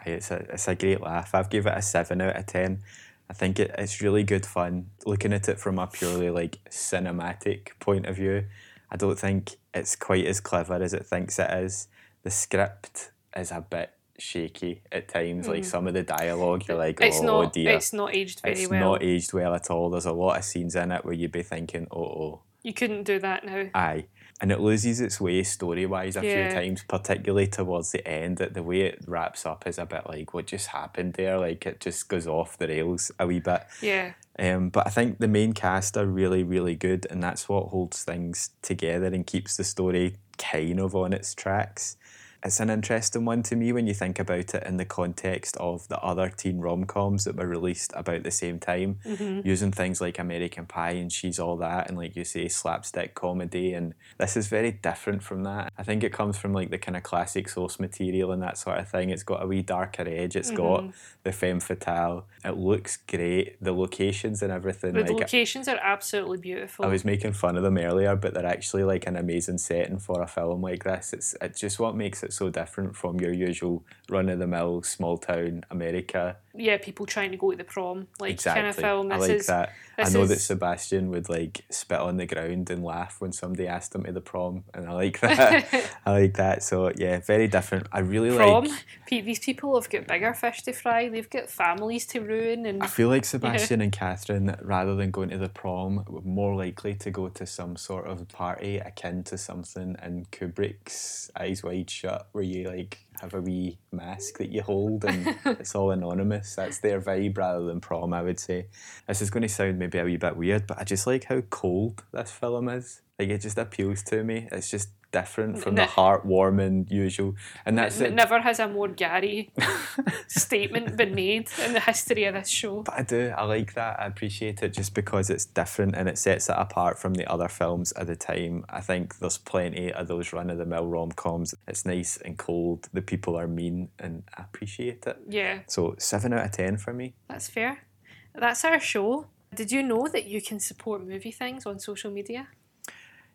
It's 0.06 0.32
a 0.32 0.38
it's 0.50 0.68
a 0.68 0.74
great 0.76 1.02
laugh. 1.02 1.36
I've 1.36 1.52
give 1.52 1.68
it 1.68 1.78
a 1.78 1.82
seven 1.82 2.20
out 2.20 2.36
of 2.36 2.48
ten. 2.48 2.82
I 3.30 3.34
think 3.34 3.60
it, 3.60 3.74
it's 3.78 4.02
really 4.02 4.24
good 4.24 4.44
fun. 4.44 4.88
Looking 5.06 5.34
at 5.34 5.48
it 5.48 5.60
from 5.60 5.78
a 5.78 5.86
purely 5.86 6.32
like 6.32 6.58
cinematic 6.70 7.80
point 7.80 8.08
of 8.08 8.16
view, 8.16 8.46
I 8.90 8.96
don't 8.98 9.20
think 9.20 9.58
it's 9.74 9.96
quite 9.96 10.26
as 10.26 10.40
clever 10.40 10.82
as 10.82 10.94
it 10.94 11.06
thinks 11.06 11.38
it 11.38 11.52
is. 11.52 11.88
The 12.24 12.32
script 12.32 13.12
is 13.38 13.52
a 13.52 13.62
bit 13.62 13.92
shaky 14.18 14.82
at 14.92 15.10
times. 15.10 15.48
Like 15.48 15.64
some 15.66 15.86
of 15.88 15.94
the 15.94 16.02
dialogue, 16.04 16.68
you're 16.68 16.78
like, 16.78 16.98
Mm. 16.98 17.06
It's 17.06 17.20
oh 17.20 17.26
not 17.26 17.54
dear. 17.54 17.72
it's 17.74 17.94
not 17.94 18.16
aged 18.16 18.42
very 18.42 18.54
It's 18.62 18.70
well. 18.70 18.96
It's 18.96 19.02
not 19.04 19.04
aged 19.04 19.34
well 19.34 19.54
at 19.54 19.70
all. 19.70 19.90
There's 19.92 20.06
a 20.08 20.12
lot 20.12 20.38
of 20.40 20.44
scenes 20.44 20.76
in 20.76 20.92
it 20.92 21.06
where 21.06 21.14
you'd 21.14 21.32
be 21.32 21.44
thinking, 21.44 21.88
oh, 21.92 22.02
oh, 22.02 22.42
you 22.63 22.73
couldn't 22.73 23.04
do 23.04 23.19
that 23.19 23.45
now. 23.45 23.69
Aye. 23.76 24.06
And 24.41 24.52
it 24.52 24.60
loses 24.60 24.99
its 24.99 25.21
way 25.21 25.43
story 25.43 25.86
wise 25.86 26.17
a 26.17 26.26
Yeah. 26.26 26.49
few 26.49 26.58
times, 26.60 26.84
particularly 26.88 27.47
towards 27.47 27.91
the 27.91 28.06
end. 28.08 28.38
That 28.38 28.54
the 28.56 28.63
way 28.63 28.82
it 28.82 29.04
wraps 29.08 29.45
up 29.45 29.65
is 29.67 29.78
a 29.78 29.86
bit 29.86 30.08
like 30.10 30.34
what 30.34 30.47
just 30.47 30.67
happened 30.67 31.13
there. 31.13 31.38
Like 31.38 31.65
it 31.65 31.80
just 31.80 32.10
goes 32.10 32.28
off 32.28 32.58
the 32.58 32.67
rails 32.67 33.12
a 33.19 33.28
wee 33.28 33.39
bit. 33.39 33.63
Yeah. 33.82 34.13
Um, 34.39 34.69
but 34.69 34.88
I 34.88 34.89
think 34.89 35.19
the 35.19 35.28
main 35.28 35.54
cast 35.54 35.95
are 35.95 36.08
really, 36.08 36.43
really 36.43 36.76
good, 36.76 37.06
and 37.10 37.21
that's 37.21 37.47
what 37.47 37.67
holds 37.67 38.04
things 38.04 38.49
together 38.63 39.06
and 39.06 39.26
keeps 39.26 39.56
the 39.58 39.63
story 39.63 40.15
kind 40.38 40.80
of 40.80 40.95
on 40.95 41.13
its 41.13 41.34
tracks. 41.36 41.95
It's 42.44 42.60
an 42.60 42.70
interesting 42.70 43.24
one 43.24 43.42
to 43.44 43.56
me 43.56 43.72
when 43.72 43.88
you 43.88 43.94
think 43.94 44.20
about 44.20 44.54
it 44.54 44.64
in 44.64 44.76
the 44.76 44.86
context 44.86 45.56
of 45.58 45.88
the 45.88 45.98
other 46.00 46.30
teen 46.30 46.60
rom 46.60 46.84
coms 46.84 47.24
that 47.24 47.38
were 47.38 47.48
released 47.48 47.94
about 47.96 48.24
the 48.24 48.32
same 48.32 48.60
time, 48.60 49.00
mm-hmm. 49.06 49.48
using 49.48 49.72
things 49.72 50.02
like 50.02 50.20
American 50.20 50.66
Pie 50.66 50.92
and 50.92 51.12
She's 51.12 51.40
All 51.40 51.56
That, 51.58 51.88
and 51.88 51.98
like 51.98 52.18
you 52.18 52.26
say, 52.26 52.50
slapstick 52.50 53.16
comedy. 53.16 53.74
And 53.74 53.94
this 54.18 54.36
is 54.36 54.48
very 54.48 54.72
different 54.72 55.24
from 55.24 55.44
that. 55.44 55.72
I 55.78 55.84
think 55.84 56.04
it 56.04 56.12
comes 56.12 56.38
from 56.38 56.52
like 56.52 56.70
the 56.70 56.78
kind 56.78 56.98
of 56.98 57.04
classic 57.04 57.48
source 57.48 57.80
material 57.80 58.34
and 58.34 58.44
that 58.44 58.58
sort 58.58 58.78
of 58.78 58.90
thing. 58.90 59.10
It's 59.10 59.24
got 59.24 59.42
a 59.42 59.48
wee 59.48 59.62
darker 59.62 60.04
edge, 60.06 60.36
It's 60.36 60.52
got 60.52 60.82
mm-hmm. 60.82 60.92
the 61.24 61.32
femme 61.32 61.62
fatale. 61.62 62.26
It 62.44 62.58
looks 62.58 62.98
great. 62.98 63.56
The 63.64 63.72
locations 63.72 64.42
and 64.42 64.52
everything. 64.52 64.94
The 64.94 65.02
like 65.02 65.12
locations 65.12 65.70
are 65.70 65.80
absolutely 65.82 66.40
beautiful. 66.40 66.84
I 66.84 66.90
was 66.90 67.06
making 67.06 67.34
fun 67.34 67.56
of 67.56 67.64
them 67.64 67.78
earlier, 67.78 68.18
but 68.18 68.34
they're 68.34 68.46
actually 68.46 68.84
like 68.84 69.08
an 69.08 69.16
amazing 69.16 69.60
setting 69.60 69.98
for 69.98 70.22
a 70.22 70.28
film 70.28 70.62
like 70.62 70.84
this. 70.84 71.14
It's 71.14 71.36
it's 71.42 71.60
just 71.60 71.80
what 71.80 71.96
makes 71.96 72.22
it 72.22 72.33
so 72.34 72.50
different 72.50 72.96
from 72.96 73.19
your 73.19 73.34
usual 73.34 73.84
run 74.10 74.30
of 74.30 74.39
the 74.39 74.48
mill 74.48 74.84
small 74.84 75.17
town 75.17 75.63
America. 75.72 76.38
Yeah, 76.56 76.78
people 76.78 77.06
trying 77.06 77.32
to 77.32 77.38
go 77.38 77.52
to 77.52 77.58
the 77.58 77.63
prom, 77.63 78.08
like 78.20 78.42
kind 78.44 78.60
of 78.68 78.76
Exactly. 78.76 78.84
film. 78.84 79.12
I 79.12 79.18
This 79.18 79.28
like 79.28 79.38
is 79.39 79.48
that. 79.48 79.74
I 79.96 80.10
know 80.10 80.26
that 80.26 80.38
is- 80.38 80.44
Sebastian 80.46 81.10
would 81.12 81.30
like 81.30 81.62
spit 81.70 82.00
on 82.00 82.18
the 82.18 82.26
ground 82.26 82.70
and 82.72 82.84
laugh 82.84 83.22
when 83.22 83.32
somebody 83.32 83.68
asked 83.68 83.94
him 83.94 84.04
to 84.06 84.12
the 84.12 84.22
prom, 84.22 84.63
and 84.74 84.88
I 84.88 84.94
like 84.94 85.20
that. 85.22 85.92
I 86.06 86.12
like 86.12 86.34
that. 86.36 86.63
So 86.63 86.92
yeah, 86.96 87.20
very 87.20 87.48
different. 87.48 87.88
I 87.92 88.00
really 88.00 88.36
prom. 88.36 88.66
like. 88.66 88.86
These 89.10 89.39
people 89.39 89.80
have 89.80 89.89
got 89.92 90.08
bigger 90.08 90.34
fish 90.34 90.63
to 90.63 90.74
fry. 90.74 91.08
They've 91.10 91.30
got 91.30 91.48
families 91.50 92.08
to 92.08 92.20
ruin, 92.22 92.66
and 92.66 92.82
I 92.82 92.88
feel 92.88 93.10
like 93.10 93.26
Sebastian 93.34 93.80
and 93.82 93.92
Catherine, 93.92 94.56
rather 94.63 94.96
than 94.96 95.12
going 95.12 95.30
to 95.30 95.38
the 95.38 95.50
prom, 95.50 96.04
were 96.08 96.22
more 96.22 96.56
likely 96.56 96.96
to 96.96 97.12
go 97.12 97.30
to 97.30 97.46
some 97.46 97.76
sort 97.76 98.08
of 98.08 98.28
party 98.30 98.78
akin 98.78 99.24
to 99.26 99.38
something 99.38 99.96
in 100.04 100.26
Kubrick's 100.32 101.30
Eyes 101.39 101.63
Wide 101.63 101.89
Shut, 101.92 102.28
where 102.32 102.44
you 102.44 102.68
like 102.70 103.06
have 103.21 103.34
a 103.34 103.41
wee 103.41 103.78
mask 103.91 104.39
that 104.39 104.52
you 104.52 104.62
hold 104.62 105.06
and 105.06 105.36
it's 105.45 105.76
all 105.76 105.91
anonymous. 105.91 106.56
That's 106.56 106.80
their 106.80 106.99
vibe 106.99 107.38
rather 107.38 107.65
than 107.65 107.80
prom, 107.80 108.13
I 108.13 108.23
would 108.23 108.39
say. 108.39 108.67
This 109.08 109.21
is 109.21 109.30
going 109.30 109.43
to 109.43 109.49
sound 109.49 109.80
maybe 109.80 109.99
a 109.99 110.04
wee 110.04 110.17
bit 110.17 110.36
weird, 110.36 110.67
but 110.67 110.80
I 110.80 110.84
just 110.84 111.06
like 111.06 111.26
how 111.26 111.41
cold 111.41 112.04
this 112.12 112.32
film 112.32 112.69
is. 112.69 113.03
Like 113.19 113.30
it 113.30 113.41
just 113.41 113.58
appeals 113.60 114.02
to 114.04 114.23
me. 114.23 114.47
It's 114.52 114.71
just 114.71 114.89
different 115.12 115.60
from 115.60 115.76
the 115.76 115.84
Ne- 115.84 115.88
heartwarming 115.88 116.89
usual, 116.89 117.36
and 117.63 117.78
that's 117.78 118.02
n- 118.02 118.08
it. 118.08 118.13
never 118.15 118.41
has 118.41 118.60
a 118.60 118.67
more 118.67 118.88
Gary 118.88 119.52
statement 120.28 120.97
been 120.97 121.13
made 121.13 121.47
in 121.63 121.73
the 121.73 121.80
history 121.80 122.23
of 122.26 122.34
this 122.34 122.49
show. 122.49 122.82
But 122.82 122.95
I 122.99 123.04
do. 123.04 123.32
I 123.38 123.43
like 123.43 123.76
that. 123.76 123.99
I 123.99 124.08
appreciate 124.08 124.63
it 124.63 124.69
just 124.73 124.95
because 124.95 125.30
it's 125.30 125.45
different 125.45 125.95
and 125.95 126.10
it 126.10 126.17
sets 126.17 126.49
it 126.49 126.56
apart 126.58 126.97
from 126.97 127.13
the 127.13 127.30
other 127.32 127.47
films 127.47 127.91
at 127.93 128.08
the 128.08 128.15
time. 128.15 128.65
I 128.69 128.82
think 128.82 129.19
there's 129.19 129.38
plenty 129.38 129.91
of 129.93 130.08
those 130.08 130.34
run 130.34 130.49
of 130.49 130.58
the 130.58 130.65
mill 130.65 130.88
rom 130.88 131.12
coms. 131.12 131.54
It's 131.67 131.86
nice 131.86 132.17
and 132.17 132.38
cold. 132.38 132.89
The 132.93 133.02
people 133.04 133.38
are 133.38 133.47
mean 133.47 133.89
and 133.99 134.23
I 134.36 134.41
appreciate 134.43 135.06
it. 135.06 135.17
Yeah, 135.30 135.60
So 135.67 135.95
seven 135.99 136.34
out 136.34 136.45
of 136.45 136.52
ten 136.52 136.78
for 136.78 136.93
me. 136.93 137.13
that's 137.28 137.47
fair. 137.47 137.86
That's 138.34 138.65
our 138.65 138.80
show. 138.80 139.28
Did 139.54 139.71
you 139.71 139.84
know 139.84 140.08
that 140.08 140.26
you 140.26 140.41
can 140.41 140.60
support 140.60 141.06
movie 141.06 141.32
things 141.32 141.67
on 141.67 141.78
social 141.78 142.10
media? 142.10 142.47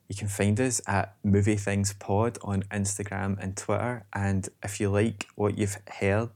You 0.08 0.16
can 0.16 0.28
find 0.28 0.58
us 0.58 0.80
at 0.86 1.16
Movie 1.22 1.56
Things 1.56 1.92
Pod 1.92 2.38
on 2.42 2.62
Instagram 2.64 3.38
and 3.42 3.56
Twitter. 3.56 4.06
And 4.14 4.48
if 4.62 4.80
you 4.80 4.88
like 4.88 5.26
what 5.34 5.58
you've 5.58 5.76
heard, 6.00 6.30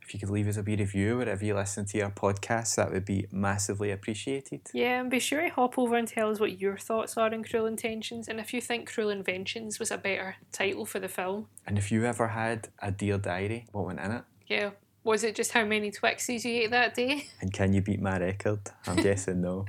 if 0.00 0.12
you 0.12 0.20
could 0.20 0.30
leave 0.30 0.48
us 0.48 0.56
a 0.56 0.62
wee 0.62 0.76
review 0.76 1.18
wherever 1.18 1.44
you 1.44 1.54
listen 1.54 1.84
to 1.86 1.98
your 1.98 2.10
podcast, 2.10 2.76
that 2.76 2.92
would 2.92 3.04
be 3.04 3.26
massively 3.30 3.90
appreciated. 3.90 4.62
Yeah, 4.72 5.00
and 5.00 5.10
be 5.10 5.18
sure 5.18 5.42
to 5.42 5.48
hop 5.48 5.78
over 5.78 5.96
and 5.96 6.08
tell 6.08 6.30
us 6.30 6.40
what 6.40 6.60
your 6.60 6.76
thoughts 6.78 7.16
are 7.16 7.32
on 7.32 7.44
Cruel 7.44 7.66
Intentions 7.66 8.28
and 8.28 8.40
if 8.40 8.52
you 8.54 8.60
think 8.60 8.90
Cruel 8.90 9.10
Inventions 9.10 9.78
was 9.78 9.90
a 9.90 9.98
better 9.98 10.36
title 10.52 10.86
for 10.86 10.98
the 10.98 11.08
film. 11.08 11.48
And 11.66 11.76
if 11.78 11.92
you 11.92 12.04
ever 12.04 12.28
had 12.28 12.68
a 12.80 12.90
Dear 12.90 13.18
Diary, 13.18 13.66
what 13.72 13.86
went 13.86 14.00
in 14.00 14.10
it? 14.12 14.24
Yeah, 14.46 14.70
was 15.04 15.22
it 15.22 15.34
just 15.34 15.52
how 15.52 15.64
many 15.64 15.90
Twixies 15.90 16.44
you 16.44 16.62
ate 16.62 16.70
that 16.70 16.94
day? 16.94 17.26
And 17.40 17.52
can 17.52 17.72
you 17.74 17.82
beat 17.82 18.00
my 18.00 18.18
record? 18.18 18.60
I'm 18.86 18.96
guessing 19.02 19.42
no. 19.42 19.66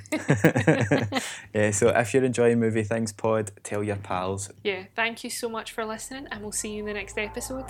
yeah, 1.53 1.71
so 1.71 1.89
if 1.89 2.13
you're 2.13 2.23
enjoying 2.23 2.59
Movie 2.59 2.83
Things 2.83 3.11
Pod, 3.11 3.51
tell 3.63 3.83
your 3.83 3.97
pals. 3.97 4.49
Yeah, 4.63 4.85
thank 4.95 5.23
you 5.23 5.29
so 5.29 5.49
much 5.49 5.73
for 5.73 5.85
listening 5.85 6.27
and 6.31 6.41
we'll 6.41 6.53
see 6.53 6.71
you 6.73 6.79
in 6.79 6.85
the 6.85 6.93
next 6.93 7.17
episode. 7.17 7.65